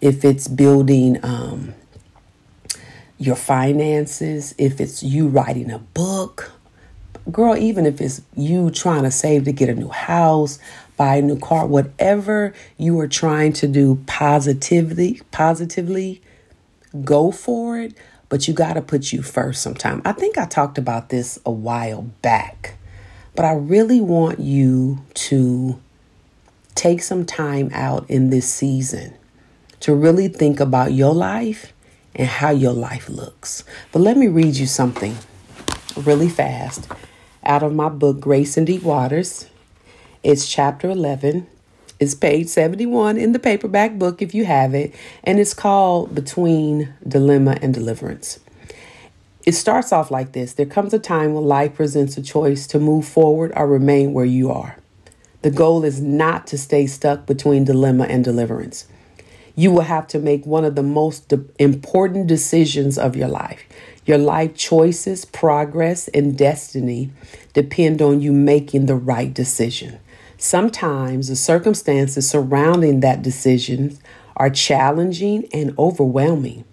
if 0.00 0.24
it's 0.24 0.48
building 0.48 1.22
um, 1.22 1.74
your 3.18 3.36
finances, 3.36 4.54
if 4.56 4.80
it's 4.80 5.02
you 5.02 5.28
writing 5.28 5.70
a 5.70 5.78
book, 5.78 6.52
girl, 7.30 7.56
even 7.56 7.86
if 7.86 8.00
it's 8.00 8.22
you 8.36 8.70
trying 8.70 9.04
to 9.04 9.10
save 9.10 9.44
to 9.44 9.52
get 9.52 9.68
a 9.68 9.74
new 9.74 9.88
house, 9.88 10.58
buy 10.96 11.16
a 11.16 11.22
new 11.22 11.38
car, 11.38 11.66
whatever 11.66 12.52
you 12.76 12.98
are 13.00 13.08
trying 13.08 13.52
to 13.54 13.66
do 13.66 14.02
positively, 14.06 15.20
positively 15.30 16.22
go 17.02 17.30
for 17.30 17.78
it, 17.78 17.94
but 18.28 18.46
you 18.46 18.54
got 18.54 18.74
to 18.74 18.82
put 18.82 19.12
you 19.12 19.22
first 19.22 19.62
sometime. 19.62 20.02
I 20.04 20.12
think 20.12 20.38
I 20.38 20.46
talked 20.46 20.78
about 20.78 21.08
this 21.08 21.38
a 21.44 21.50
while 21.50 22.02
back, 22.22 22.76
but 23.34 23.44
I 23.44 23.52
really 23.54 24.00
want 24.00 24.40
you 24.40 25.04
to 25.14 25.80
take 26.74 27.02
some 27.02 27.24
time 27.24 27.70
out 27.72 28.08
in 28.10 28.30
this 28.30 28.52
season 28.52 29.14
to 29.80 29.94
really 29.94 30.28
think 30.28 30.60
about 30.60 30.92
your 30.92 31.14
life 31.14 31.72
and 32.14 32.28
how 32.28 32.50
your 32.50 32.72
life 32.72 33.08
looks. 33.08 33.64
But 33.92 34.00
let 34.00 34.16
me 34.16 34.28
read 34.28 34.56
you 34.56 34.66
something 34.66 35.16
really 35.96 36.28
fast 36.28 36.88
out 37.44 37.62
of 37.62 37.74
my 37.74 37.88
book, 37.88 38.20
Grace 38.20 38.56
in 38.56 38.64
Deep 38.64 38.82
Waters. 38.82 39.48
It's 40.22 40.48
chapter 40.48 40.90
11, 40.90 41.46
it's 42.00 42.14
page 42.14 42.48
71 42.48 43.18
in 43.18 43.32
the 43.32 43.38
paperback 43.38 43.98
book 43.98 44.22
if 44.22 44.34
you 44.34 44.44
have 44.44 44.74
it, 44.74 44.94
and 45.22 45.38
it's 45.38 45.54
called 45.54 46.14
Between 46.14 46.94
Dilemma 47.06 47.58
and 47.60 47.72
Deliverance. 47.74 48.40
It 49.46 49.52
starts 49.52 49.92
off 49.92 50.10
like 50.10 50.32
this 50.32 50.54
There 50.54 50.66
comes 50.66 50.94
a 50.94 50.98
time 50.98 51.34
when 51.34 51.44
life 51.44 51.74
presents 51.74 52.16
a 52.16 52.22
choice 52.22 52.66
to 52.68 52.78
move 52.78 53.06
forward 53.06 53.52
or 53.54 53.66
remain 53.66 54.12
where 54.12 54.24
you 54.24 54.50
are. 54.50 54.76
The 55.42 55.50
goal 55.50 55.84
is 55.84 56.00
not 56.00 56.46
to 56.48 56.58
stay 56.58 56.86
stuck 56.86 57.26
between 57.26 57.64
dilemma 57.64 58.04
and 58.04 58.24
deliverance. 58.24 58.86
You 59.56 59.70
will 59.70 59.82
have 59.82 60.06
to 60.08 60.18
make 60.18 60.46
one 60.46 60.64
of 60.64 60.74
the 60.74 60.82
most 60.82 61.28
de- 61.28 61.44
important 61.58 62.26
decisions 62.26 62.98
of 62.98 63.16
your 63.16 63.28
life. 63.28 63.62
Your 64.04 64.18
life 64.18 64.54
choices, 64.56 65.24
progress, 65.24 66.08
and 66.08 66.36
destiny 66.36 67.10
depend 67.52 68.02
on 68.02 68.20
you 68.20 68.32
making 68.32 68.86
the 68.86 68.96
right 68.96 69.32
decision. 69.32 69.98
Sometimes 70.36 71.28
the 71.28 71.36
circumstances 71.36 72.28
surrounding 72.28 73.00
that 73.00 73.22
decision 73.22 73.96
are 74.36 74.50
challenging 74.50 75.48
and 75.52 75.74
overwhelming. 75.78 76.64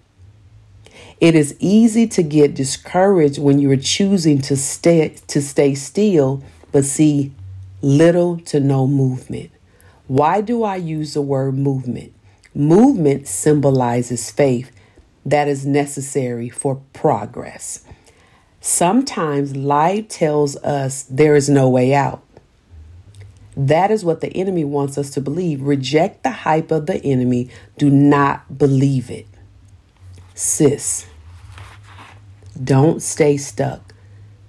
It 1.22 1.36
is 1.36 1.56
easy 1.60 2.08
to 2.08 2.24
get 2.24 2.56
discouraged 2.56 3.38
when 3.38 3.60
you 3.60 3.70
are 3.72 3.78
choosing 3.78 4.42
to 4.42 4.58
stay 4.58 5.16
to 5.28 5.42
stay 5.42 5.76
still 5.76 6.44
but 6.72 6.84
see 6.84 7.32
little 7.82 8.38
to 8.40 8.60
no 8.60 8.88
movement. 8.88 9.52
Why 10.08 10.42
do 10.42 10.64
I 10.64 10.78
use 10.78 11.14
the 11.14 11.22
word 11.22 11.54
movement? 11.54 12.14
Movement 12.54 13.28
symbolizes 13.28 14.30
faith 14.30 14.72
that 15.26 15.48
is 15.48 15.66
necessary 15.66 16.50
for 16.50 16.82
progress. 16.94 17.84
Sometimes 18.60 19.56
life 19.56 20.08
tells 20.08 20.56
us 20.58 21.04
there 21.04 21.36
is 21.36 21.50
no 21.50 21.70
way 21.70 21.94
out. 21.94 22.24
That 23.56 23.92
is 23.92 24.06
what 24.06 24.22
the 24.22 24.34
enemy 24.34 24.64
wants 24.64 24.98
us 24.98 25.10
to 25.12 25.22
believe. 25.22 25.62
Reject 25.62 26.24
the 26.24 26.32
hype 26.32 26.72
of 26.72 26.86
the 26.86 27.04
enemy. 27.04 27.50
Do 27.78 27.90
not 27.90 28.58
believe 28.58 29.10
it. 29.10 29.28
Sis, 30.36 31.06
don't 32.62 33.02
stay 33.02 33.38
stuck 33.38 33.94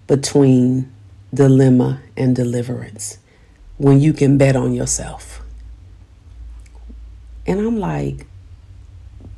between 0.06 0.92
dilemma 1.34 2.00
and 2.16 2.36
deliverance 2.36 3.18
when 3.78 4.00
you 4.00 4.12
can 4.12 4.38
bet 4.38 4.54
on 4.56 4.72
yourself. 4.72 5.41
And 7.52 7.60
I'm 7.60 7.78
like, 7.78 8.24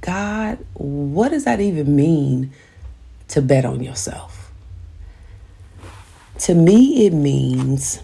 God, 0.00 0.64
what 0.74 1.30
does 1.30 1.46
that 1.46 1.60
even 1.60 1.96
mean 1.96 2.52
to 3.26 3.42
bet 3.42 3.64
on 3.64 3.82
yourself? 3.82 4.52
To 6.38 6.54
me, 6.54 7.06
it 7.06 7.12
means 7.12 8.00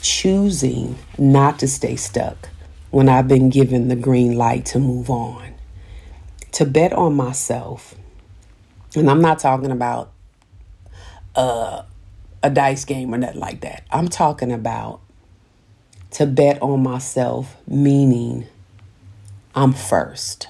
choosing 0.00 0.96
not 1.18 1.58
to 1.58 1.68
stay 1.68 1.96
stuck 1.96 2.48
when 2.90 3.10
I've 3.10 3.28
been 3.28 3.50
given 3.50 3.88
the 3.88 3.96
green 3.96 4.34
light 4.34 4.64
to 4.66 4.78
move 4.78 5.10
on. 5.10 5.52
To 6.52 6.64
bet 6.64 6.94
on 6.94 7.14
myself, 7.14 7.94
and 8.96 9.10
I'm 9.10 9.20
not 9.20 9.40
talking 9.40 9.70
about 9.70 10.10
uh, 11.36 11.82
a 12.42 12.48
dice 12.48 12.86
game 12.86 13.14
or 13.14 13.18
nothing 13.18 13.40
like 13.40 13.60
that. 13.60 13.84
I'm 13.90 14.08
talking 14.08 14.52
about 14.52 15.02
to 16.12 16.24
bet 16.24 16.62
on 16.62 16.82
myself, 16.82 17.54
meaning 17.66 18.46
I'm 19.54 19.72
first. 19.72 20.48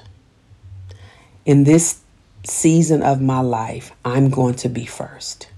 In 1.44 1.64
this 1.64 2.00
season 2.44 3.02
of 3.02 3.20
my 3.20 3.40
life, 3.40 3.92
I'm 4.04 4.30
going 4.30 4.54
to 4.56 4.68
be 4.68 4.84
first. 4.84 5.48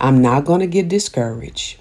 I'm 0.00 0.20
not 0.22 0.44
going 0.44 0.60
to 0.60 0.66
get 0.66 0.88
discouraged. 0.88 1.78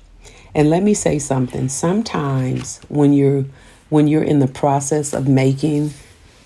And 0.53 0.69
let 0.69 0.83
me 0.83 0.93
say 0.93 1.19
something. 1.19 1.69
Sometimes 1.69 2.79
when 2.87 3.13
you're 3.13 3.45
when 3.89 4.07
you're 4.07 4.23
in 4.23 4.39
the 4.39 4.47
process 4.47 5.13
of 5.13 5.27
making 5.27 5.91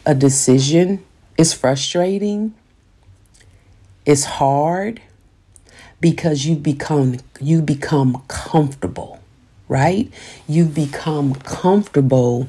a 0.05 0.13
decision, 0.13 1.03
it's 1.37 1.53
frustrating. 1.53 2.53
It's 4.05 4.25
hard 4.25 5.01
because 5.99 6.45
you 6.45 6.55
become 6.55 7.17
you 7.39 7.61
become 7.61 8.21
comfortable, 8.27 9.21
right? 9.67 10.11
You've 10.47 10.75
become 10.75 11.35
comfortable 11.35 12.47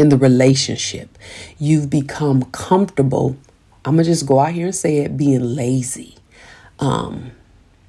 in 0.00 0.08
the 0.08 0.16
relationship. 0.16 1.18
You've 1.58 1.90
become 1.90 2.44
comfortable. 2.52 3.36
I'm 3.84 3.96
gonna 3.96 4.04
just 4.04 4.24
go 4.24 4.40
out 4.40 4.52
here 4.52 4.64
and 4.64 4.74
say 4.74 4.98
it, 5.00 5.14
being 5.14 5.42
lazy. 5.42 6.16
Um, 6.78 7.32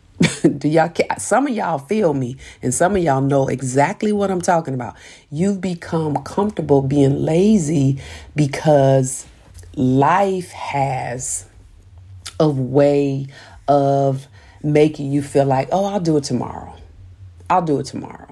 do 0.57 0.67
y'all 0.67 0.91
some 1.17 1.47
of 1.47 1.53
y'all 1.55 1.77
feel 1.77 2.13
me 2.13 2.35
and 2.61 2.73
some 2.73 2.97
of 2.97 3.01
y'all 3.01 3.21
know 3.21 3.47
exactly 3.47 4.11
what 4.11 4.29
I'm 4.29 4.41
talking 4.41 4.73
about. 4.73 4.97
You've 5.31 5.61
become 5.61 6.21
comfortable 6.23 6.81
being 6.81 7.15
lazy 7.23 7.97
because 8.35 9.25
life 9.75 10.51
has 10.51 11.45
a 12.41 12.49
way 12.49 13.27
of 13.69 14.27
making 14.61 15.13
you 15.13 15.21
feel 15.21 15.45
like, 15.45 15.69
"Oh, 15.71 15.85
I'll 15.85 16.01
do 16.01 16.17
it 16.17 16.25
tomorrow. 16.25 16.75
I'll 17.49 17.61
do 17.61 17.79
it 17.79 17.85
tomorrow." 17.85 18.30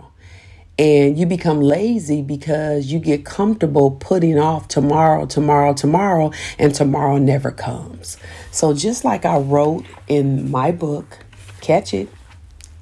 And 0.79 1.17
you 1.17 1.25
become 1.25 1.59
lazy 1.59 2.21
because 2.21 2.85
you 2.85 2.99
get 2.99 3.25
comfortable 3.25 3.91
putting 3.91 4.39
off 4.39 4.69
tomorrow, 4.69 5.25
tomorrow, 5.25 5.73
tomorrow, 5.73 6.31
and 6.57 6.73
tomorrow 6.73 7.17
never 7.17 7.51
comes. 7.51 8.15
So 8.51 8.73
just 8.73 9.03
like 9.03 9.25
I 9.25 9.39
wrote 9.39 9.85
in 10.07 10.49
my 10.49 10.71
book, 10.71 11.19
catch 11.59 11.93
it. 11.93 12.07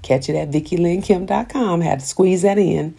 Catch 0.04 0.30
it 0.30 0.36
at 0.36 0.52
VickiLynneKemp.com. 0.52 1.82
Had 1.82 2.02
to 2.02 2.06
squeeze 2.06 2.44
that 2.44 2.60
in. 2.60 2.96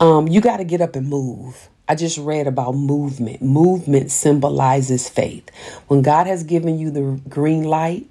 Um, 0.00 0.26
you 0.26 0.40
got 0.40 0.56
to 0.56 0.64
get 0.64 0.80
up 0.80 0.96
and 0.96 1.08
move. 1.08 1.68
I 1.88 1.94
just 1.94 2.18
read 2.18 2.46
about 2.46 2.74
movement. 2.74 3.40
Movement 3.40 4.10
symbolizes 4.10 5.08
faith. 5.08 5.48
When 5.86 6.02
God 6.02 6.26
has 6.26 6.42
given 6.42 6.78
you 6.78 6.90
the 6.90 7.20
green 7.28 7.62
light, 7.62 8.06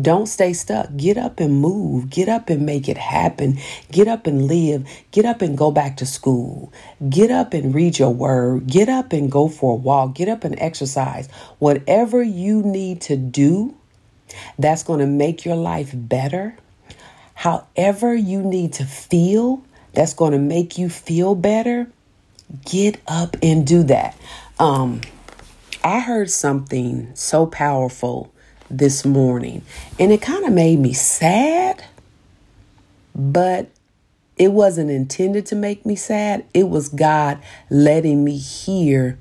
don't 0.00 0.26
stay 0.26 0.52
stuck. 0.52 0.94
Get 0.96 1.16
up 1.16 1.40
and 1.40 1.60
move. 1.60 2.10
Get 2.10 2.28
up 2.28 2.50
and 2.50 2.66
make 2.66 2.88
it 2.88 2.98
happen. 2.98 3.58
Get 3.90 4.08
up 4.08 4.26
and 4.26 4.46
live. 4.46 4.86
Get 5.10 5.24
up 5.24 5.42
and 5.42 5.56
go 5.56 5.70
back 5.70 5.96
to 5.98 6.06
school. 6.06 6.72
Get 7.08 7.30
up 7.30 7.54
and 7.54 7.74
read 7.74 7.98
your 7.98 8.12
word. 8.12 8.66
Get 8.66 8.88
up 8.88 9.12
and 9.12 9.30
go 9.30 9.48
for 9.48 9.72
a 9.72 9.76
walk. 9.76 10.14
Get 10.14 10.28
up 10.28 10.44
and 10.44 10.58
exercise. 10.58 11.28
Whatever 11.58 12.22
you 12.22 12.62
need 12.62 13.00
to 13.02 13.16
do 13.16 13.74
that's 14.58 14.82
going 14.82 15.00
to 15.00 15.06
make 15.06 15.44
your 15.44 15.56
life 15.56 15.90
better. 15.94 16.56
However, 17.34 18.14
you 18.14 18.42
need 18.42 18.74
to 18.74 18.84
feel 18.84 19.62
that's 19.92 20.14
going 20.14 20.32
to 20.32 20.38
make 20.38 20.78
you 20.78 20.88
feel 20.88 21.34
better. 21.34 21.90
Get 22.64 23.00
up 23.06 23.36
and 23.42 23.66
do 23.66 23.82
that. 23.84 24.16
Um, 24.58 25.00
I 25.82 26.00
heard 26.00 26.30
something 26.30 27.14
so 27.14 27.46
powerful 27.46 28.32
this 28.70 29.04
morning, 29.04 29.62
and 29.98 30.12
it 30.12 30.22
kind 30.22 30.44
of 30.44 30.52
made 30.52 30.78
me 30.78 30.92
sad, 30.92 31.84
but 33.14 33.68
it 34.36 34.52
wasn't 34.52 34.90
intended 34.90 35.46
to 35.46 35.56
make 35.56 35.86
me 35.86 35.96
sad. 35.96 36.44
It 36.52 36.68
was 36.68 36.88
God 36.88 37.38
letting 37.70 38.24
me 38.24 38.36
hear 38.36 39.18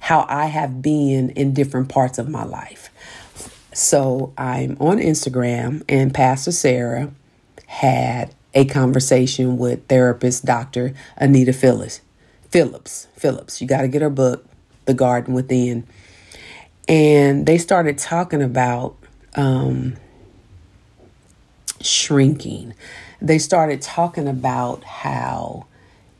how 0.00 0.26
I 0.28 0.46
have 0.46 0.82
been 0.82 1.30
in 1.30 1.54
different 1.54 1.88
parts 1.88 2.18
of 2.18 2.28
my 2.28 2.44
life. 2.44 2.90
So 3.72 4.32
I'm 4.38 4.76
on 4.80 4.98
Instagram, 4.98 5.82
and 5.88 6.14
Pastor 6.14 6.52
Sarah 6.52 7.10
had 7.66 8.34
a 8.54 8.64
conversation 8.64 9.58
with 9.58 9.86
therapist 9.86 10.44
Dr. 10.44 10.94
Anita 11.16 11.52
Phillips. 11.52 12.00
Phillips, 12.48 13.08
Phillips. 13.16 13.60
You 13.60 13.68
got 13.68 13.82
to 13.82 13.88
get 13.88 14.00
her 14.00 14.10
book, 14.10 14.46
The 14.86 14.94
Garden 14.94 15.34
Within. 15.34 15.86
And 16.88 17.46
they 17.46 17.58
started 17.58 17.98
talking 17.98 18.42
about 18.42 18.96
um, 19.34 19.96
shrinking. 21.80 22.74
They 23.20 23.38
started 23.38 23.82
talking 23.82 24.28
about 24.28 24.84
how 24.84 25.66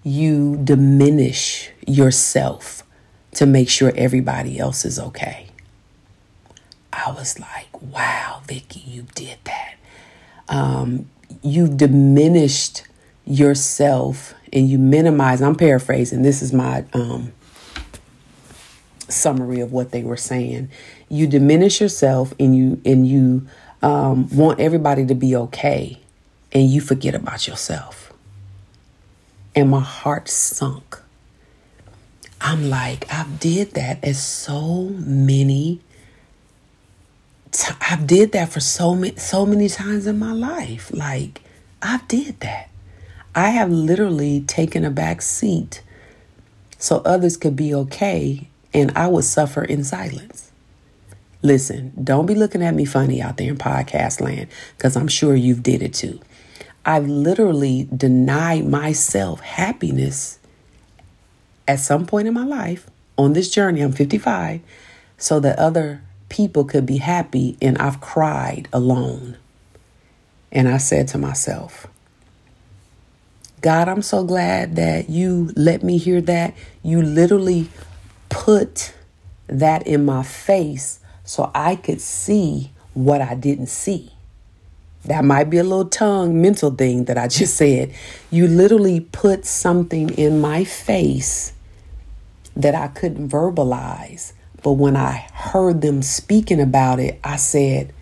you 0.03 0.57
diminish 0.63 1.71
yourself 1.87 2.83
to 3.33 3.47
make 3.47 3.69
sure 3.69 3.93
everybody 3.97 4.59
else 4.59 4.85
is 4.85 4.99
okay. 4.99 5.49
I 6.93 7.11
was 7.13 7.39
like, 7.39 7.81
wow, 7.83 8.41
Vicki, 8.47 8.81
you 8.81 9.07
did 9.15 9.39
that. 9.45 9.75
Um, 10.49 11.11
you've 11.43 11.77
diminished 11.77 12.85
yourself 13.27 14.35
and 14.53 14.69
you 14.69 14.79
minimize. 14.79 15.43
I'm 15.43 15.57
paraphrasing. 15.57 16.23
This 16.23 16.41
is 16.41 16.53
my 16.53 16.85
um, 16.93 17.33
summary 19.09 19.61
of 19.61 19.73
what 19.73 19.91
they 19.91 20.03
were 20.03 20.17
saying. 20.17 20.71
You 21.09 21.27
diminish 21.27 21.81
yourself 21.81 22.35
and 22.39 22.57
you 22.57 22.81
and 22.85 23.07
you 23.07 23.47
um, 23.83 24.29
want 24.35 24.61
everybody 24.61 25.07
to 25.07 25.15
be 25.15 25.37
okay, 25.37 26.01
and 26.53 26.69
you 26.69 26.81
forget 26.81 27.15
about 27.15 27.47
yourself. 27.47 28.13
And 29.55 29.71
my 29.71 29.81
heart 29.81 30.29
sunk. 30.29 31.01
I'm 32.41 32.69
like, 32.69 33.13
I've 33.13 33.41
did 33.41 33.73
that 33.73 34.05
as 34.05 34.23
so 34.23 34.91
many 34.91 35.81
I 37.81 37.97
did 38.05 38.33
that 38.33 38.51
for 38.51 38.61
so 38.61 38.95
many 38.95 39.17
so 39.17 39.47
many 39.47 39.69
times 39.69 40.07
in 40.07 40.19
my 40.19 40.33
life. 40.33 40.91
Like 40.93 41.41
I've 41.83 42.07
did 42.09 42.41
that. 42.41 42.71
I 43.35 43.51
have 43.51 43.71
literally 43.71 44.41
taken 44.41 44.85
a 44.85 44.91
back 44.91 45.23
seat 45.23 45.83
so 46.79 46.99
others 47.05 47.37
could 47.37 47.57
be 47.57 47.75
okay 47.75 48.49
and 48.77 48.93
I 48.95 49.07
would 49.07 49.25
suffer 49.25 49.65
in 49.65 49.83
silence. 49.85 50.53
Listen, 51.41 51.93
don't 52.03 52.27
be 52.27 52.35
looking 52.35 52.63
at 52.63 52.75
me 52.75 52.85
funny 52.85 53.23
out 53.23 53.39
there 53.39 53.49
in 53.49 53.57
podcast 53.57 54.21
land 54.21 54.49
because 54.77 54.97
I'm 54.97 55.09
sure 55.09 55.35
you've 55.35 55.63
did 55.63 55.83
it 55.83 55.95
too. 55.95 56.21
I've 56.85 57.09
literally 57.09 57.89
denied 57.97 58.67
myself 58.67 59.41
happiness 59.41 60.39
at 61.67 61.81
some 61.81 62.05
point 62.07 62.29
in 62.29 62.35
my 62.35 62.45
life 62.45 62.89
on 63.17 63.33
this 63.33 63.49
journey. 63.49 63.81
I'm 63.81 63.93
55 63.93 64.61
so 65.17 65.41
that 65.41 65.59
other 65.59 66.03
people 66.29 66.65
could 66.65 66.85
be 66.85 66.99
happy, 66.99 67.57
and 67.63 67.79
I've 67.79 68.01
cried 68.03 68.69
alone. 68.75 69.39
And 70.53 70.69
I 70.69 70.77
said 70.77 71.09
to 71.09 71.19
myself, 71.19 71.87
God, 73.63 73.89
I'm 73.89 74.03
so 74.03 74.23
glad 74.23 74.77
that 74.77 75.09
you 75.09 75.51
let 75.57 75.83
me 75.83 75.97
hear 75.97 76.21
that. 76.21 76.55
You 76.83 77.01
literally 77.01 77.69
put 78.47 78.95
that 79.49 79.85
in 79.89 80.05
my 80.05 80.23
face 80.23 81.01
so 81.25 81.51
I 81.53 81.75
could 81.75 82.01
see 82.01 82.71
what 82.95 83.21
I 83.21 83.35
didn't 83.35 83.67
see. 83.67 84.13
That 85.05 85.25
might 85.25 85.51
be 85.51 85.59
a 85.59 85.65
little 85.65 85.89
tongue 85.89 86.41
mental 86.41 86.71
thing 86.71 87.07
that 87.07 87.19
I 87.19 87.27
just 87.41 87.57
said. 87.57 87.93
You 88.31 88.47
literally 88.47 89.01
put 89.01 89.45
something 89.45 90.11
in 90.11 90.41
my 90.41 90.63
face 90.63 91.55
that 92.55 92.77
I 92.77 92.87
couldn't 92.87 93.29
verbalize. 93.29 94.33
But 94.63 94.75
when 94.75 94.95
I 94.97 95.27
heard 95.33 95.81
them 95.81 96.01
speaking 96.01 96.61
about 96.61 97.01
it, 97.01 97.19
I 97.25 97.37
said, 97.37 97.93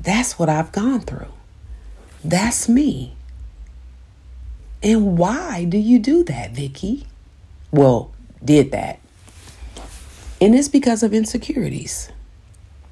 That's 0.00 0.38
what 0.38 0.48
I've 0.48 0.70
gone 0.70 1.00
through. 1.00 1.32
That's 2.24 2.68
me. 2.68 3.16
And 4.80 5.18
why 5.18 5.64
do 5.64 5.76
you 5.76 5.98
do 5.98 6.22
that, 6.22 6.52
Vicki? 6.52 7.04
Well, 7.72 8.12
did 8.44 8.70
that. 8.70 9.00
And 10.40 10.54
it's 10.54 10.68
because 10.68 11.02
of 11.02 11.14
insecurities. 11.14 12.10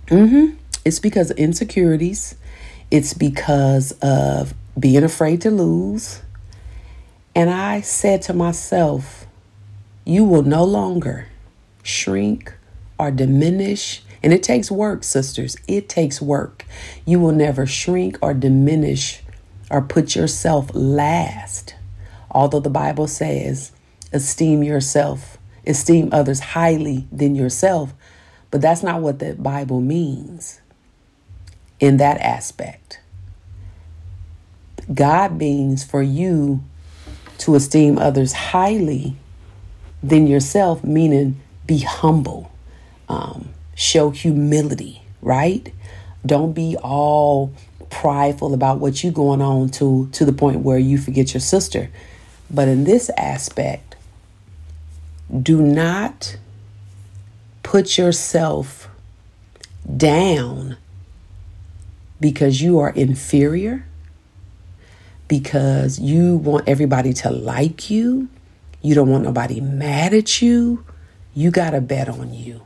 Mm-hmm. 0.06 0.56
It's 0.84 0.98
because 0.98 1.30
of 1.30 1.38
insecurities. 1.38 2.36
It's 2.90 3.14
because 3.14 3.92
of 4.02 4.54
being 4.78 5.04
afraid 5.04 5.40
to 5.42 5.50
lose. 5.50 6.22
And 7.34 7.50
I 7.50 7.80
said 7.80 8.22
to 8.22 8.34
myself, 8.34 9.26
you 10.04 10.24
will 10.24 10.42
no 10.42 10.64
longer 10.64 11.28
shrink 11.82 12.54
or 12.98 13.10
diminish. 13.10 14.02
And 14.22 14.32
it 14.32 14.42
takes 14.42 14.70
work, 14.70 15.04
sisters. 15.04 15.56
It 15.68 15.88
takes 15.88 16.22
work. 16.22 16.64
You 17.04 17.20
will 17.20 17.32
never 17.32 17.66
shrink 17.66 18.18
or 18.22 18.32
diminish 18.34 19.22
or 19.70 19.82
put 19.82 20.14
yourself 20.14 20.70
last. 20.74 21.74
Although 22.30 22.60
the 22.60 22.70
Bible 22.70 23.06
says, 23.06 23.72
esteem 24.12 24.62
yourself, 24.62 25.33
esteem 25.66 26.08
others 26.12 26.40
highly 26.40 27.06
than 27.10 27.34
yourself, 27.34 27.94
but 28.50 28.60
that's 28.60 28.82
not 28.82 29.00
what 29.00 29.18
the 29.18 29.34
Bible 29.34 29.80
means 29.80 30.60
in 31.80 31.96
that 31.98 32.18
aspect. 32.20 33.00
God 34.92 35.38
means 35.38 35.82
for 35.82 36.02
you 36.02 36.62
to 37.38 37.54
esteem 37.54 37.98
others 37.98 38.32
highly 38.32 39.16
than 40.02 40.26
yourself, 40.26 40.84
meaning 40.84 41.40
be 41.66 41.78
humble, 41.78 42.52
um, 43.08 43.48
show 43.74 44.10
humility, 44.10 45.02
right? 45.22 45.72
Don't 46.24 46.52
be 46.52 46.76
all 46.76 47.52
prideful 47.90 48.54
about 48.54 48.80
what 48.80 49.02
you're 49.02 49.12
going 49.12 49.40
on 49.40 49.68
to 49.70 50.08
to 50.12 50.24
the 50.24 50.32
point 50.32 50.60
where 50.60 50.78
you 50.78 50.98
forget 50.98 51.32
your 51.32 51.40
sister. 51.40 51.90
But 52.50 52.68
in 52.68 52.84
this 52.84 53.10
aspect, 53.16 53.93
do 55.42 55.60
not 55.60 56.36
put 57.62 57.98
yourself 57.98 58.88
down 59.96 60.76
because 62.20 62.60
you 62.62 62.78
are 62.78 62.90
inferior, 62.90 63.84
because 65.28 65.98
you 65.98 66.36
want 66.36 66.68
everybody 66.68 67.12
to 67.12 67.30
like 67.30 67.90
you, 67.90 68.28
you 68.84 68.94
don't 68.94 69.08
want 69.08 69.24
nobody 69.24 69.60
mad 69.60 70.12
at 70.12 70.42
you. 70.42 70.84
You 71.34 71.50
got 71.50 71.70
to 71.70 71.80
bet 71.80 72.08
on 72.08 72.32
you. 72.34 72.64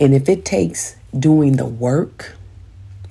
And 0.00 0.14
if 0.14 0.28
it 0.28 0.44
takes 0.44 0.96
doing 1.16 1.52
the 1.52 1.64
work 1.64 2.34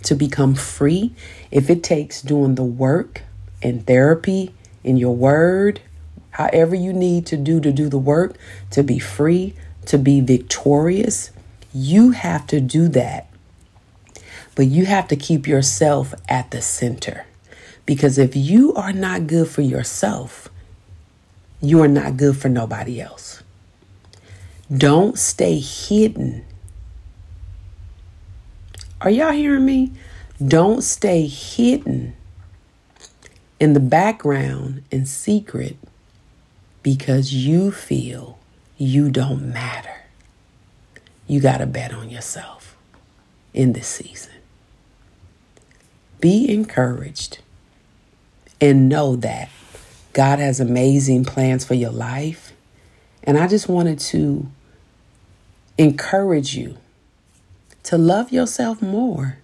to 0.03 0.13
become 0.13 0.53
free, 0.53 1.15
if 1.51 1.69
it 1.69 1.83
takes 1.83 2.21
doing 2.21 2.55
the 2.55 2.63
work 2.63 3.21
in 3.61 3.81
therapy, 3.83 4.53
in 4.83 4.97
your 4.97 5.15
word, 5.15 5.79
however 6.31 6.75
you 6.75 6.93
need 6.93 7.25
to 7.27 7.37
do 7.37 7.59
to 7.61 7.71
do 7.71 7.89
the 7.89 7.97
work 7.97 8.35
to 8.71 8.83
be 8.83 8.99
free, 8.99 9.53
to 9.85 9.97
be 9.97 10.21
victorious, 10.21 11.31
you 11.73 12.11
have 12.11 12.47
to 12.47 12.59
do 12.59 12.87
that. 12.89 13.27
But 14.55 14.67
you 14.67 14.85
have 14.85 15.07
to 15.09 15.15
keep 15.15 15.47
yourself 15.47 16.13
at 16.27 16.51
the 16.51 16.61
center. 16.61 17.25
Because 17.85 18.17
if 18.17 18.35
you 18.35 18.73
are 18.73 18.93
not 18.93 19.27
good 19.27 19.47
for 19.47 19.61
yourself, 19.61 20.49
you 21.61 21.81
are 21.81 21.87
not 21.87 22.17
good 22.17 22.37
for 22.37 22.49
nobody 22.49 23.01
else. 23.01 23.43
Don't 24.75 25.17
stay 25.17 25.59
hidden. 25.59 26.45
Are 29.01 29.09
y'all 29.09 29.31
hearing 29.31 29.65
me? 29.65 29.91
Don't 30.45 30.81
stay 30.81 31.27
hidden 31.27 32.15
in 33.59 33.73
the 33.73 33.79
background 33.79 34.83
in 34.91 35.05
secret 35.05 35.77
because 36.83 37.33
you 37.33 37.71
feel 37.71 38.39
you 38.77 39.09
don't 39.09 39.53
matter. 39.53 40.03
You 41.27 41.39
got 41.39 41.57
to 41.59 41.65
bet 41.65 41.93
on 41.93 42.09
yourself 42.09 42.75
in 43.53 43.73
this 43.73 43.87
season. 43.87 44.31
Be 46.19 46.51
encouraged 46.51 47.39
and 48.59 48.89
know 48.89 49.15
that 49.17 49.49
God 50.13 50.39
has 50.39 50.59
amazing 50.59 51.25
plans 51.25 51.65
for 51.65 51.73
your 51.73 51.91
life. 51.91 52.53
And 53.23 53.37
I 53.37 53.47
just 53.47 53.69
wanted 53.69 53.99
to 53.99 54.47
encourage 55.77 56.55
you 56.55 56.77
to 57.83 57.97
love 57.97 58.31
yourself 58.31 58.81
more. 58.81 59.37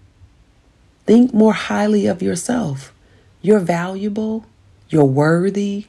Think 1.06 1.34
more 1.34 1.54
highly 1.54 2.06
of 2.06 2.22
yourself. 2.22 2.94
You're 3.42 3.60
valuable, 3.60 4.46
you're 4.90 5.06
worthy, 5.06 5.86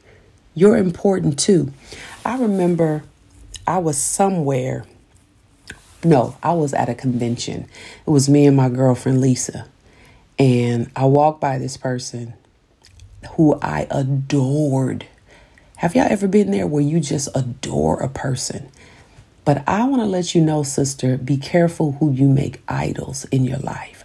you're 0.59 0.77
important 0.77 1.39
too. 1.39 1.71
I 2.25 2.37
remember 2.37 3.03
I 3.65 3.77
was 3.77 3.97
somewhere. 3.97 4.85
No, 6.03 6.35
I 6.43 6.51
was 6.53 6.73
at 6.73 6.89
a 6.89 6.95
convention. 6.95 7.67
It 8.05 8.09
was 8.09 8.27
me 8.27 8.45
and 8.45 8.57
my 8.57 8.67
girlfriend 8.67 9.21
Lisa. 9.21 9.67
And 10.37 10.91
I 10.95 11.05
walked 11.05 11.39
by 11.39 11.57
this 11.59 11.77
person 11.77 12.33
who 13.31 13.57
I 13.61 13.87
adored. 13.89 15.05
Have 15.77 15.95
y'all 15.95 16.07
ever 16.09 16.27
been 16.27 16.51
there 16.51 16.67
where 16.67 16.81
you 16.81 16.99
just 16.99 17.29
adore 17.35 18.01
a 18.01 18.09
person? 18.09 18.69
But 19.45 19.63
I 19.67 19.85
want 19.85 20.01
to 20.01 20.05
let 20.05 20.35
you 20.35 20.41
know, 20.41 20.63
sister, 20.63 21.17
be 21.17 21.37
careful 21.37 21.93
who 21.93 22.11
you 22.11 22.27
make 22.27 22.61
idols 22.67 23.23
in 23.25 23.45
your 23.45 23.59
life. 23.59 24.03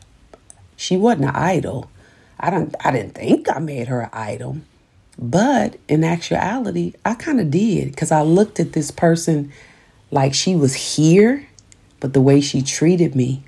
She 0.76 0.96
wasn't 0.96 1.24
an 1.24 1.36
idol. 1.36 1.90
I 2.38 2.50
don't 2.50 2.74
I 2.84 2.92
didn't 2.92 3.14
think 3.14 3.48
I 3.48 3.58
made 3.58 3.88
her 3.88 4.02
an 4.02 4.10
idol. 4.12 4.58
But 5.18 5.78
in 5.88 6.02
actuality, 6.02 6.94
I 7.04 7.14
kind 7.14 7.40
of 7.40 7.50
did 7.50 7.90
because 7.90 8.10
I 8.10 8.22
looked 8.22 8.58
at 8.58 8.72
this 8.72 8.90
person 8.90 9.52
like 10.10 10.34
she 10.34 10.56
was 10.56 10.96
here, 10.96 11.46
but 12.00 12.12
the 12.12 12.20
way 12.20 12.40
she 12.40 12.62
treated 12.62 13.14
me 13.14 13.42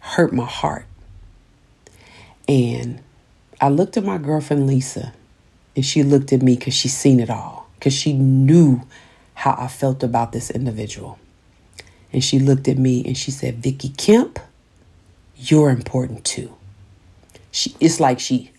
hurt 0.00 0.32
my 0.32 0.44
heart. 0.44 0.86
And 2.48 3.00
I 3.60 3.68
looked 3.68 3.96
at 3.96 4.04
my 4.04 4.18
girlfriend 4.18 4.66
Lisa, 4.66 5.12
and 5.74 5.84
she 5.84 6.02
looked 6.02 6.32
at 6.32 6.42
me 6.42 6.56
because 6.56 6.74
she 6.74 6.88
seen 6.88 7.20
it 7.20 7.30
all, 7.30 7.68
because 7.74 7.94
she 7.94 8.12
knew 8.12 8.82
how 9.34 9.56
I 9.58 9.68
felt 9.68 10.02
about 10.02 10.32
this 10.32 10.50
individual. 10.50 11.18
And 12.12 12.22
she 12.22 12.38
looked 12.38 12.68
at 12.68 12.78
me 12.78 13.04
and 13.04 13.16
she 13.16 13.30
said, 13.30 13.56
Vicki 13.56 13.90
Kemp, 13.90 14.38
you're 15.36 15.70
important 15.70 16.24
too. 16.24 16.54
She, 17.50 17.74
it's 17.80 18.00
like 18.00 18.20
she 18.20 18.52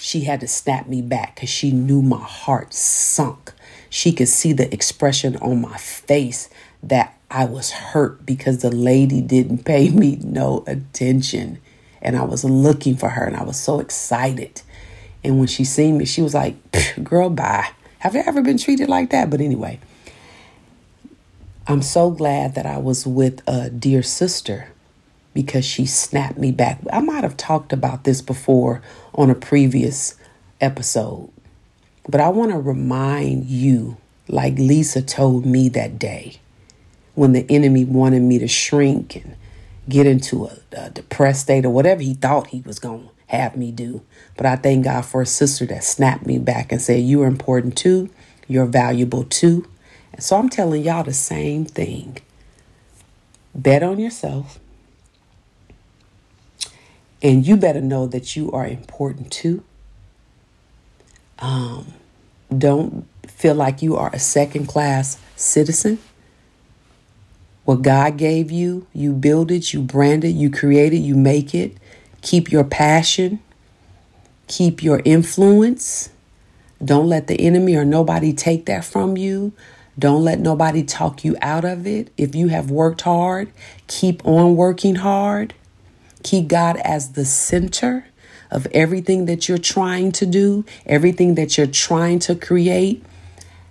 she 0.00 0.20
had 0.22 0.40
to 0.40 0.48
snap 0.48 0.86
me 0.86 1.02
back 1.02 1.34
because 1.34 1.48
she 1.48 1.70
knew 1.70 2.02
my 2.02 2.22
heart 2.22 2.72
sunk. 2.72 3.52
She 3.90 4.12
could 4.12 4.28
see 4.28 4.52
the 4.52 4.72
expression 4.72 5.36
on 5.36 5.60
my 5.60 5.76
face 5.76 6.48
that 6.82 7.18
I 7.30 7.44
was 7.44 7.70
hurt 7.70 8.24
because 8.24 8.62
the 8.62 8.70
lady 8.70 9.20
didn't 9.20 9.64
pay 9.64 9.90
me 9.90 10.16
no 10.22 10.64
attention 10.66 11.60
and 12.00 12.16
I 12.16 12.22
was 12.22 12.44
looking 12.44 12.96
for 12.96 13.08
her 13.10 13.24
and 13.24 13.36
I 13.36 13.42
was 13.42 13.58
so 13.58 13.80
excited. 13.80 14.62
And 15.24 15.38
when 15.38 15.48
she 15.48 15.64
seen 15.64 15.98
me, 15.98 16.04
she 16.04 16.22
was 16.22 16.34
like, 16.34 16.56
girl, 17.02 17.28
bye. 17.28 17.70
Have 17.98 18.14
you 18.14 18.22
ever 18.24 18.40
been 18.40 18.58
treated 18.58 18.88
like 18.88 19.10
that? 19.10 19.30
But 19.30 19.40
anyway, 19.40 19.80
I'm 21.66 21.82
so 21.82 22.10
glad 22.10 22.54
that 22.54 22.66
I 22.66 22.78
was 22.78 23.06
with 23.06 23.42
a 23.48 23.68
dear 23.68 24.02
sister 24.02 24.68
because 25.38 25.64
she 25.64 25.86
snapped 25.86 26.36
me 26.36 26.50
back. 26.50 26.80
I 26.92 26.98
might 26.98 27.22
have 27.22 27.36
talked 27.36 27.72
about 27.72 28.02
this 28.02 28.20
before 28.20 28.82
on 29.14 29.30
a 29.30 29.36
previous 29.36 30.16
episode, 30.60 31.30
but 32.08 32.20
I 32.20 32.28
want 32.28 32.50
to 32.50 32.58
remind 32.58 33.46
you, 33.46 33.98
like 34.26 34.58
Lisa 34.58 35.00
told 35.00 35.46
me 35.46 35.68
that 35.68 35.96
day 35.96 36.40
when 37.14 37.34
the 37.34 37.46
enemy 37.48 37.84
wanted 37.84 38.22
me 38.22 38.40
to 38.40 38.48
shrink 38.48 39.14
and 39.14 39.36
get 39.88 40.08
into 40.08 40.46
a, 40.46 40.58
a 40.72 40.90
depressed 40.90 41.42
state 41.42 41.64
or 41.64 41.70
whatever 41.70 42.02
he 42.02 42.14
thought 42.14 42.48
he 42.48 42.62
was 42.62 42.80
going 42.80 43.04
to 43.04 43.10
have 43.28 43.56
me 43.56 43.70
do. 43.70 44.02
But 44.36 44.46
I 44.46 44.56
thank 44.56 44.86
God 44.86 45.02
for 45.02 45.22
a 45.22 45.26
sister 45.26 45.66
that 45.66 45.84
snapped 45.84 46.26
me 46.26 46.38
back 46.38 46.72
and 46.72 46.82
said, 46.82 47.04
You 47.04 47.22
are 47.22 47.28
important 47.28 47.78
too. 47.78 48.10
You're 48.48 48.66
valuable 48.66 49.22
too. 49.22 49.68
And 50.12 50.20
so 50.20 50.36
I'm 50.36 50.48
telling 50.48 50.82
y'all 50.82 51.04
the 51.04 51.12
same 51.12 51.64
thing. 51.64 52.18
Bet 53.54 53.84
on 53.84 54.00
yourself. 54.00 54.58
And 57.22 57.46
you 57.46 57.56
better 57.56 57.80
know 57.80 58.06
that 58.06 58.36
you 58.36 58.50
are 58.52 58.66
important 58.66 59.32
too. 59.32 59.64
Um, 61.40 61.94
don't 62.56 63.06
feel 63.26 63.54
like 63.54 63.82
you 63.82 63.96
are 63.96 64.10
a 64.12 64.18
second 64.18 64.66
class 64.66 65.18
citizen. 65.36 65.98
What 67.64 67.82
God 67.82 68.16
gave 68.16 68.50
you, 68.50 68.86
you 68.94 69.12
build 69.12 69.50
it, 69.50 69.72
you 69.72 69.82
brand 69.82 70.24
it, 70.24 70.30
you 70.30 70.50
create 70.50 70.92
it, 70.92 70.98
you 70.98 71.14
make 71.14 71.54
it. 71.54 71.76
Keep 72.22 72.50
your 72.50 72.64
passion, 72.64 73.40
keep 74.46 74.82
your 74.82 75.02
influence. 75.04 76.10
Don't 76.82 77.08
let 77.08 77.26
the 77.26 77.40
enemy 77.40 77.76
or 77.76 77.84
nobody 77.84 78.32
take 78.32 78.66
that 78.66 78.84
from 78.84 79.16
you. 79.16 79.52
Don't 79.98 80.22
let 80.22 80.38
nobody 80.38 80.82
talk 80.84 81.24
you 81.24 81.36
out 81.42 81.64
of 81.64 81.86
it. 81.86 82.10
If 82.16 82.34
you 82.34 82.48
have 82.48 82.70
worked 82.70 83.02
hard, 83.02 83.52
keep 83.88 84.24
on 84.24 84.56
working 84.56 84.96
hard. 84.96 85.54
Keep 86.28 86.48
God 86.48 86.76
as 86.84 87.12
the 87.12 87.24
center 87.24 88.04
of 88.50 88.66
everything 88.72 89.24
that 89.24 89.48
you're 89.48 89.56
trying 89.56 90.12
to 90.12 90.26
do, 90.26 90.62
everything 90.84 91.36
that 91.36 91.56
you're 91.56 91.66
trying 91.66 92.18
to 92.18 92.34
create. 92.34 93.02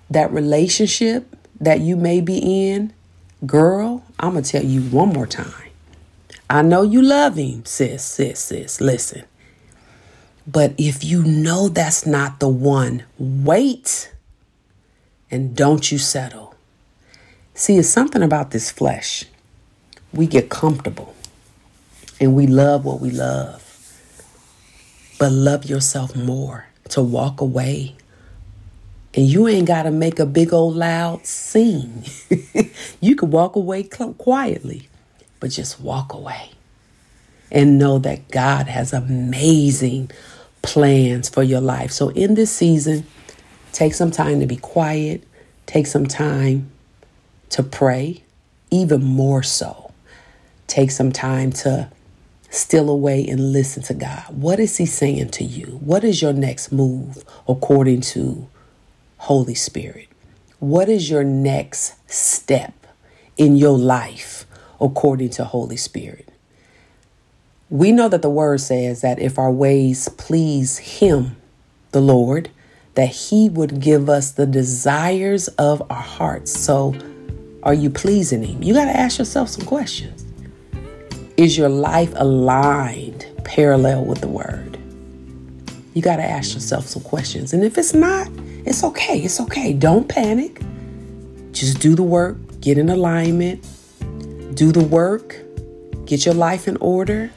That 0.09 0.31
relationship 0.31 1.35
that 1.59 1.81
you 1.81 1.95
may 1.95 2.19
be 2.19 2.39
in, 2.39 2.93
girl, 3.45 4.03
I'm 4.17 4.31
going 4.31 4.43
to 4.43 4.51
tell 4.51 4.65
you 4.65 4.81
one 4.89 5.09
more 5.09 5.27
time. 5.27 5.69
I 6.49 6.63
know 6.63 6.81
you 6.81 6.99
love 6.99 7.35
him, 7.35 7.63
sis, 7.63 8.03
sis, 8.03 8.39
sis. 8.39 8.81
Listen. 8.81 9.25
But 10.47 10.73
if 10.79 11.03
you 11.03 11.21
know 11.23 11.69
that's 11.69 12.07
not 12.07 12.39
the 12.39 12.49
one, 12.49 13.03
wait 13.19 14.11
and 15.29 15.55
don't 15.55 15.91
you 15.91 15.99
settle. 15.99 16.55
See, 17.53 17.77
it's 17.77 17.87
something 17.87 18.23
about 18.23 18.49
this 18.49 18.71
flesh. 18.71 19.25
We 20.11 20.25
get 20.25 20.49
comfortable 20.49 21.13
and 22.19 22.35
we 22.35 22.47
love 22.47 22.85
what 22.85 22.99
we 22.99 23.11
love. 23.11 23.63
But 25.19 25.31
love 25.31 25.65
yourself 25.65 26.15
more 26.15 26.67
to 26.89 27.01
walk 27.01 27.41
away. 27.41 27.95
And 29.13 29.25
you 29.25 29.47
ain't 29.47 29.67
got 29.67 29.83
to 29.83 29.91
make 29.91 30.19
a 30.19 30.25
big 30.25 30.53
old 30.53 30.75
loud 30.75 31.25
scene. 31.25 32.03
you 33.01 33.15
can 33.15 33.31
walk 33.31 33.55
away 33.55 33.83
quietly, 33.83 34.89
but 35.39 35.49
just 35.51 35.79
walk 35.79 36.13
away. 36.13 36.51
And 37.51 37.79
know 37.79 37.97
that 37.99 38.29
God 38.29 38.67
has 38.67 38.93
amazing 38.93 40.11
plans 40.61 41.29
for 41.29 41.41
your 41.43 41.61
life. 41.61 41.91
So 41.91 42.09
in 42.09 42.35
this 42.35 42.51
season, 42.51 43.05
take 43.71 43.93
some 43.93 44.11
time 44.11 44.41
to 44.41 44.45
be 44.45 44.57
quiet, 44.57 45.23
take 45.65 45.87
some 45.87 46.05
time 46.05 46.69
to 47.49 47.63
pray, 47.63 48.23
even 48.69 49.03
more 49.03 49.43
so. 49.43 49.91
Take 50.67 50.91
some 50.91 51.13
time 51.13 51.53
to 51.53 51.89
still 52.49 52.89
away 52.89 53.25
and 53.27 53.51
listen 53.51 53.83
to 53.83 53.93
God. 53.93 54.23
What 54.29 54.59
is 54.59 54.77
He 54.77 54.85
saying 54.85 55.29
to 55.31 55.43
you? 55.43 55.79
What 55.83 56.03
is 56.03 56.21
your 56.21 56.33
next 56.33 56.71
move 56.71 57.23
according 57.47 58.01
to 58.01 58.47
Holy 59.17 59.55
Spirit? 59.55 60.07
What 60.59 60.89
is 60.89 61.09
your 61.09 61.23
next 61.23 61.93
step 62.11 62.87
in 63.37 63.55
your 63.55 63.77
life 63.77 64.45
according 64.81 65.29
to 65.31 65.43
Holy 65.43 65.77
Spirit? 65.77 66.29
We 67.69 67.91
know 67.91 68.07
that 68.07 68.21
the 68.21 68.29
word 68.29 68.61
says 68.61 69.01
that 69.01 69.19
if 69.19 69.37
our 69.37 69.51
ways 69.51 70.07
please 70.09 70.77
Him, 70.77 71.35
the 71.91 72.01
Lord, 72.01 72.49
that 72.95 73.09
He 73.09 73.49
would 73.49 73.81
give 73.81 74.09
us 74.09 74.31
the 74.31 74.45
desires 74.45 75.49
of 75.49 75.83
our 75.91 76.01
hearts. 76.01 76.57
So, 76.57 76.95
are 77.63 77.73
you 77.73 77.89
pleasing 77.89 78.43
Him? 78.43 78.63
You 78.63 78.73
got 78.73 78.85
to 78.85 78.97
ask 78.97 79.19
yourself 79.19 79.49
some 79.49 79.65
questions. 79.65 80.26
Is 81.37 81.55
your 81.55 81.69
life 81.69 82.11
aligned 82.15 83.27
parallel 83.43 84.05
with 84.05 84.21
the 84.21 84.27
word? 84.27 84.79
You 85.93 86.01
got 86.01 86.15
to 86.15 86.23
ask 86.23 86.55
yourself 86.55 86.87
some 86.87 87.03
questions. 87.03 87.53
And 87.53 87.63
if 87.63 87.77
it's 87.77 87.93
not, 87.93 88.27
it's 88.65 88.83
okay. 88.83 89.19
It's 89.19 89.39
okay. 89.41 89.71
Don't 89.71 90.09
panic. 90.09 90.59
Just 91.51 91.79
do 91.79 91.93
the 91.93 92.01
work, 92.01 92.37
get 92.59 92.79
in 92.79 92.89
alignment, 92.89 93.61
do 94.55 94.71
the 94.71 94.83
work, 94.83 95.35
get 96.05 96.25
your 96.25 96.33
life 96.33 96.67
in 96.67 96.75
order. 96.77 97.29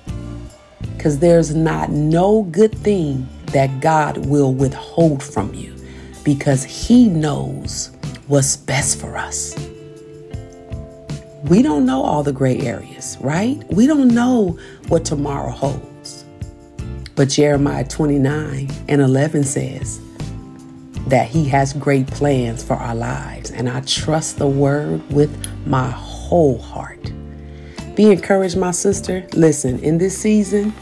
Because 0.97 1.19
there's 1.19 1.55
not 1.55 1.91
no 1.91 2.45
good 2.45 2.75
thing 2.75 3.29
that 3.49 3.83
God 3.83 4.25
will 4.25 4.55
withhold 4.55 5.23
from 5.23 5.53
you 5.53 5.77
because 6.25 6.65
He 6.65 7.07
knows 7.07 7.91
what's 8.29 8.57
best 8.57 8.99
for 8.99 9.19
us 9.19 9.55
we 11.45 11.63
don't 11.63 11.87
know 11.87 12.03
all 12.03 12.23
the 12.23 12.33
gray 12.33 12.59
areas, 12.61 13.17
right? 13.21 13.63
We 13.73 13.87
don't 13.87 14.09
know 14.09 14.59
what 14.89 15.05
tomorrow 15.05 15.51
holds. 15.51 16.25
But 17.15 17.29
Jeremiah 17.29 17.85
29 17.85 18.71
and 18.89 19.01
11 19.01 19.45
says 19.45 20.01
that 21.07 21.29
He 21.29 21.47
has 21.49 21.73
great 21.73 22.07
plans 22.07 22.63
for 22.63 22.75
our 22.75 22.95
lives, 22.95 23.51
and 23.51 23.69
I 23.69 23.81
trust 23.81 24.39
the 24.39 24.47
word 24.47 25.07
with 25.11 25.31
my 25.67 25.91
whole 25.91 26.59
heart. 26.59 27.13
Be 27.95 28.11
encouraged, 28.11 28.57
my 28.57 28.71
sister. 28.71 29.27
Listen, 29.33 29.79
in 29.81 29.99
this 29.99 30.17
season, 30.17 30.73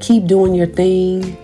keep 0.00 0.26
doing 0.26 0.54
your 0.54 0.66
thing. 0.66 1.36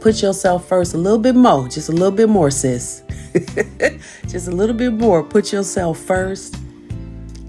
Put 0.00 0.22
yourself 0.22 0.68
first 0.68 0.94
a 0.94 0.98
little 0.98 1.18
bit 1.18 1.34
more, 1.34 1.68
just 1.68 1.88
a 1.88 1.92
little 1.92 2.10
bit 2.10 2.28
more, 2.28 2.50
sis. 2.50 3.02
just 4.28 4.48
a 4.48 4.50
little 4.50 4.74
bit 4.74 4.92
more. 4.92 5.22
Put 5.22 5.52
yourself 5.52 5.98
first 5.98 6.56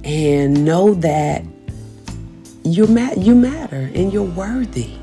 and 0.04 0.64
know 0.66 0.94
that 0.96 1.44
you 2.64 2.88
ma- 2.88 3.14
you 3.18 3.36
matter 3.36 3.92
and 3.94 4.12
you're 4.12 4.24
worthy. 4.24 4.98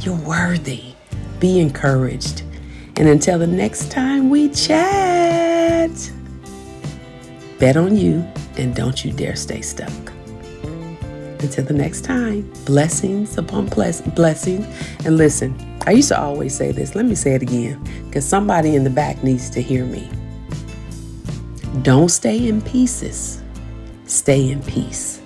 You're 0.00 0.16
worthy. 0.16 0.94
Be 1.38 1.60
encouraged. 1.60 2.42
And 2.96 3.08
until 3.08 3.38
the 3.38 3.46
next 3.46 3.90
time 3.90 4.30
we 4.30 4.50
chat, 4.50 5.90
bet 7.58 7.76
on 7.76 7.96
you 7.96 8.26
and 8.56 8.74
don't 8.74 9.04
you 9.04 9.12
dare 9.12 9.36
stay 9.36 9.60
stuck. 9.62 10.12
Until 11.40 11.64
the 11.64 11.72
next 11.74 12.04
time, 12.04 12.50
blessings 12.66 13.38
upon 13.38 13.66
bless- 13.66 14.02
blessings. 14.02 14.66
And 15.06 15.16
listen, 15.16 15.54
I 15.86 15.92
used 15.92 16.08
to 16.08 16.20
always 16.20 16.54
say 16.54 16.70
this. 16.72 16.94
Let 16.94 17.06
me 17.06 17.14
say 17.14 17.34
it 17.34 17.42
again 17.42 17.82
because 18.06 18.26
somebody 18.26 18.76
in 18.76 18.84
the 18.84 18.90
back 18.90 19.22
needs 19.24 19.48
to 19.50 19.62
hear 19.62 19.84
me. 19.86 20.08
Don't 21.82 22.10
stay 22.10 22.48
in 22.48 22.60
pieces, 22.60 23.42
stay 24.04 24.50
in 24.50 24.62
peace. 24.64 25.20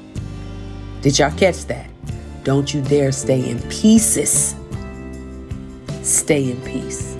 Did 1.01 1.19
y'all 1.19 1.37
catch 1.37 1.65
that? 1.67 1.91
Don't 2.45 2.73
you 2.73 2.81
dare 2.83 3.11
stay 3.11 3.49
in 3.49 3.61
pieces. 3.69 4.55
Stay 6.03 6.51
in 6.51 6.61
peace. 6.63 7.15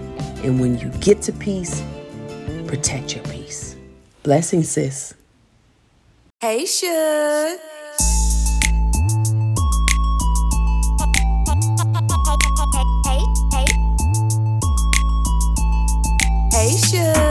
And 0.45 0.61
when 0.61 0.79
you 0.79 0.91
get 1.01 1.23
to 1.23 1.33
peace, 1.33 1.83
protect 2.67 3.15
your 3.17 3.25
peace. 3.25 3.77
Blessings, 4.23 4.71
sis. 4.71 5.15
Hey, 6.41 6.65
Suge. 6.65 7.74
Hey, 16.95 17.24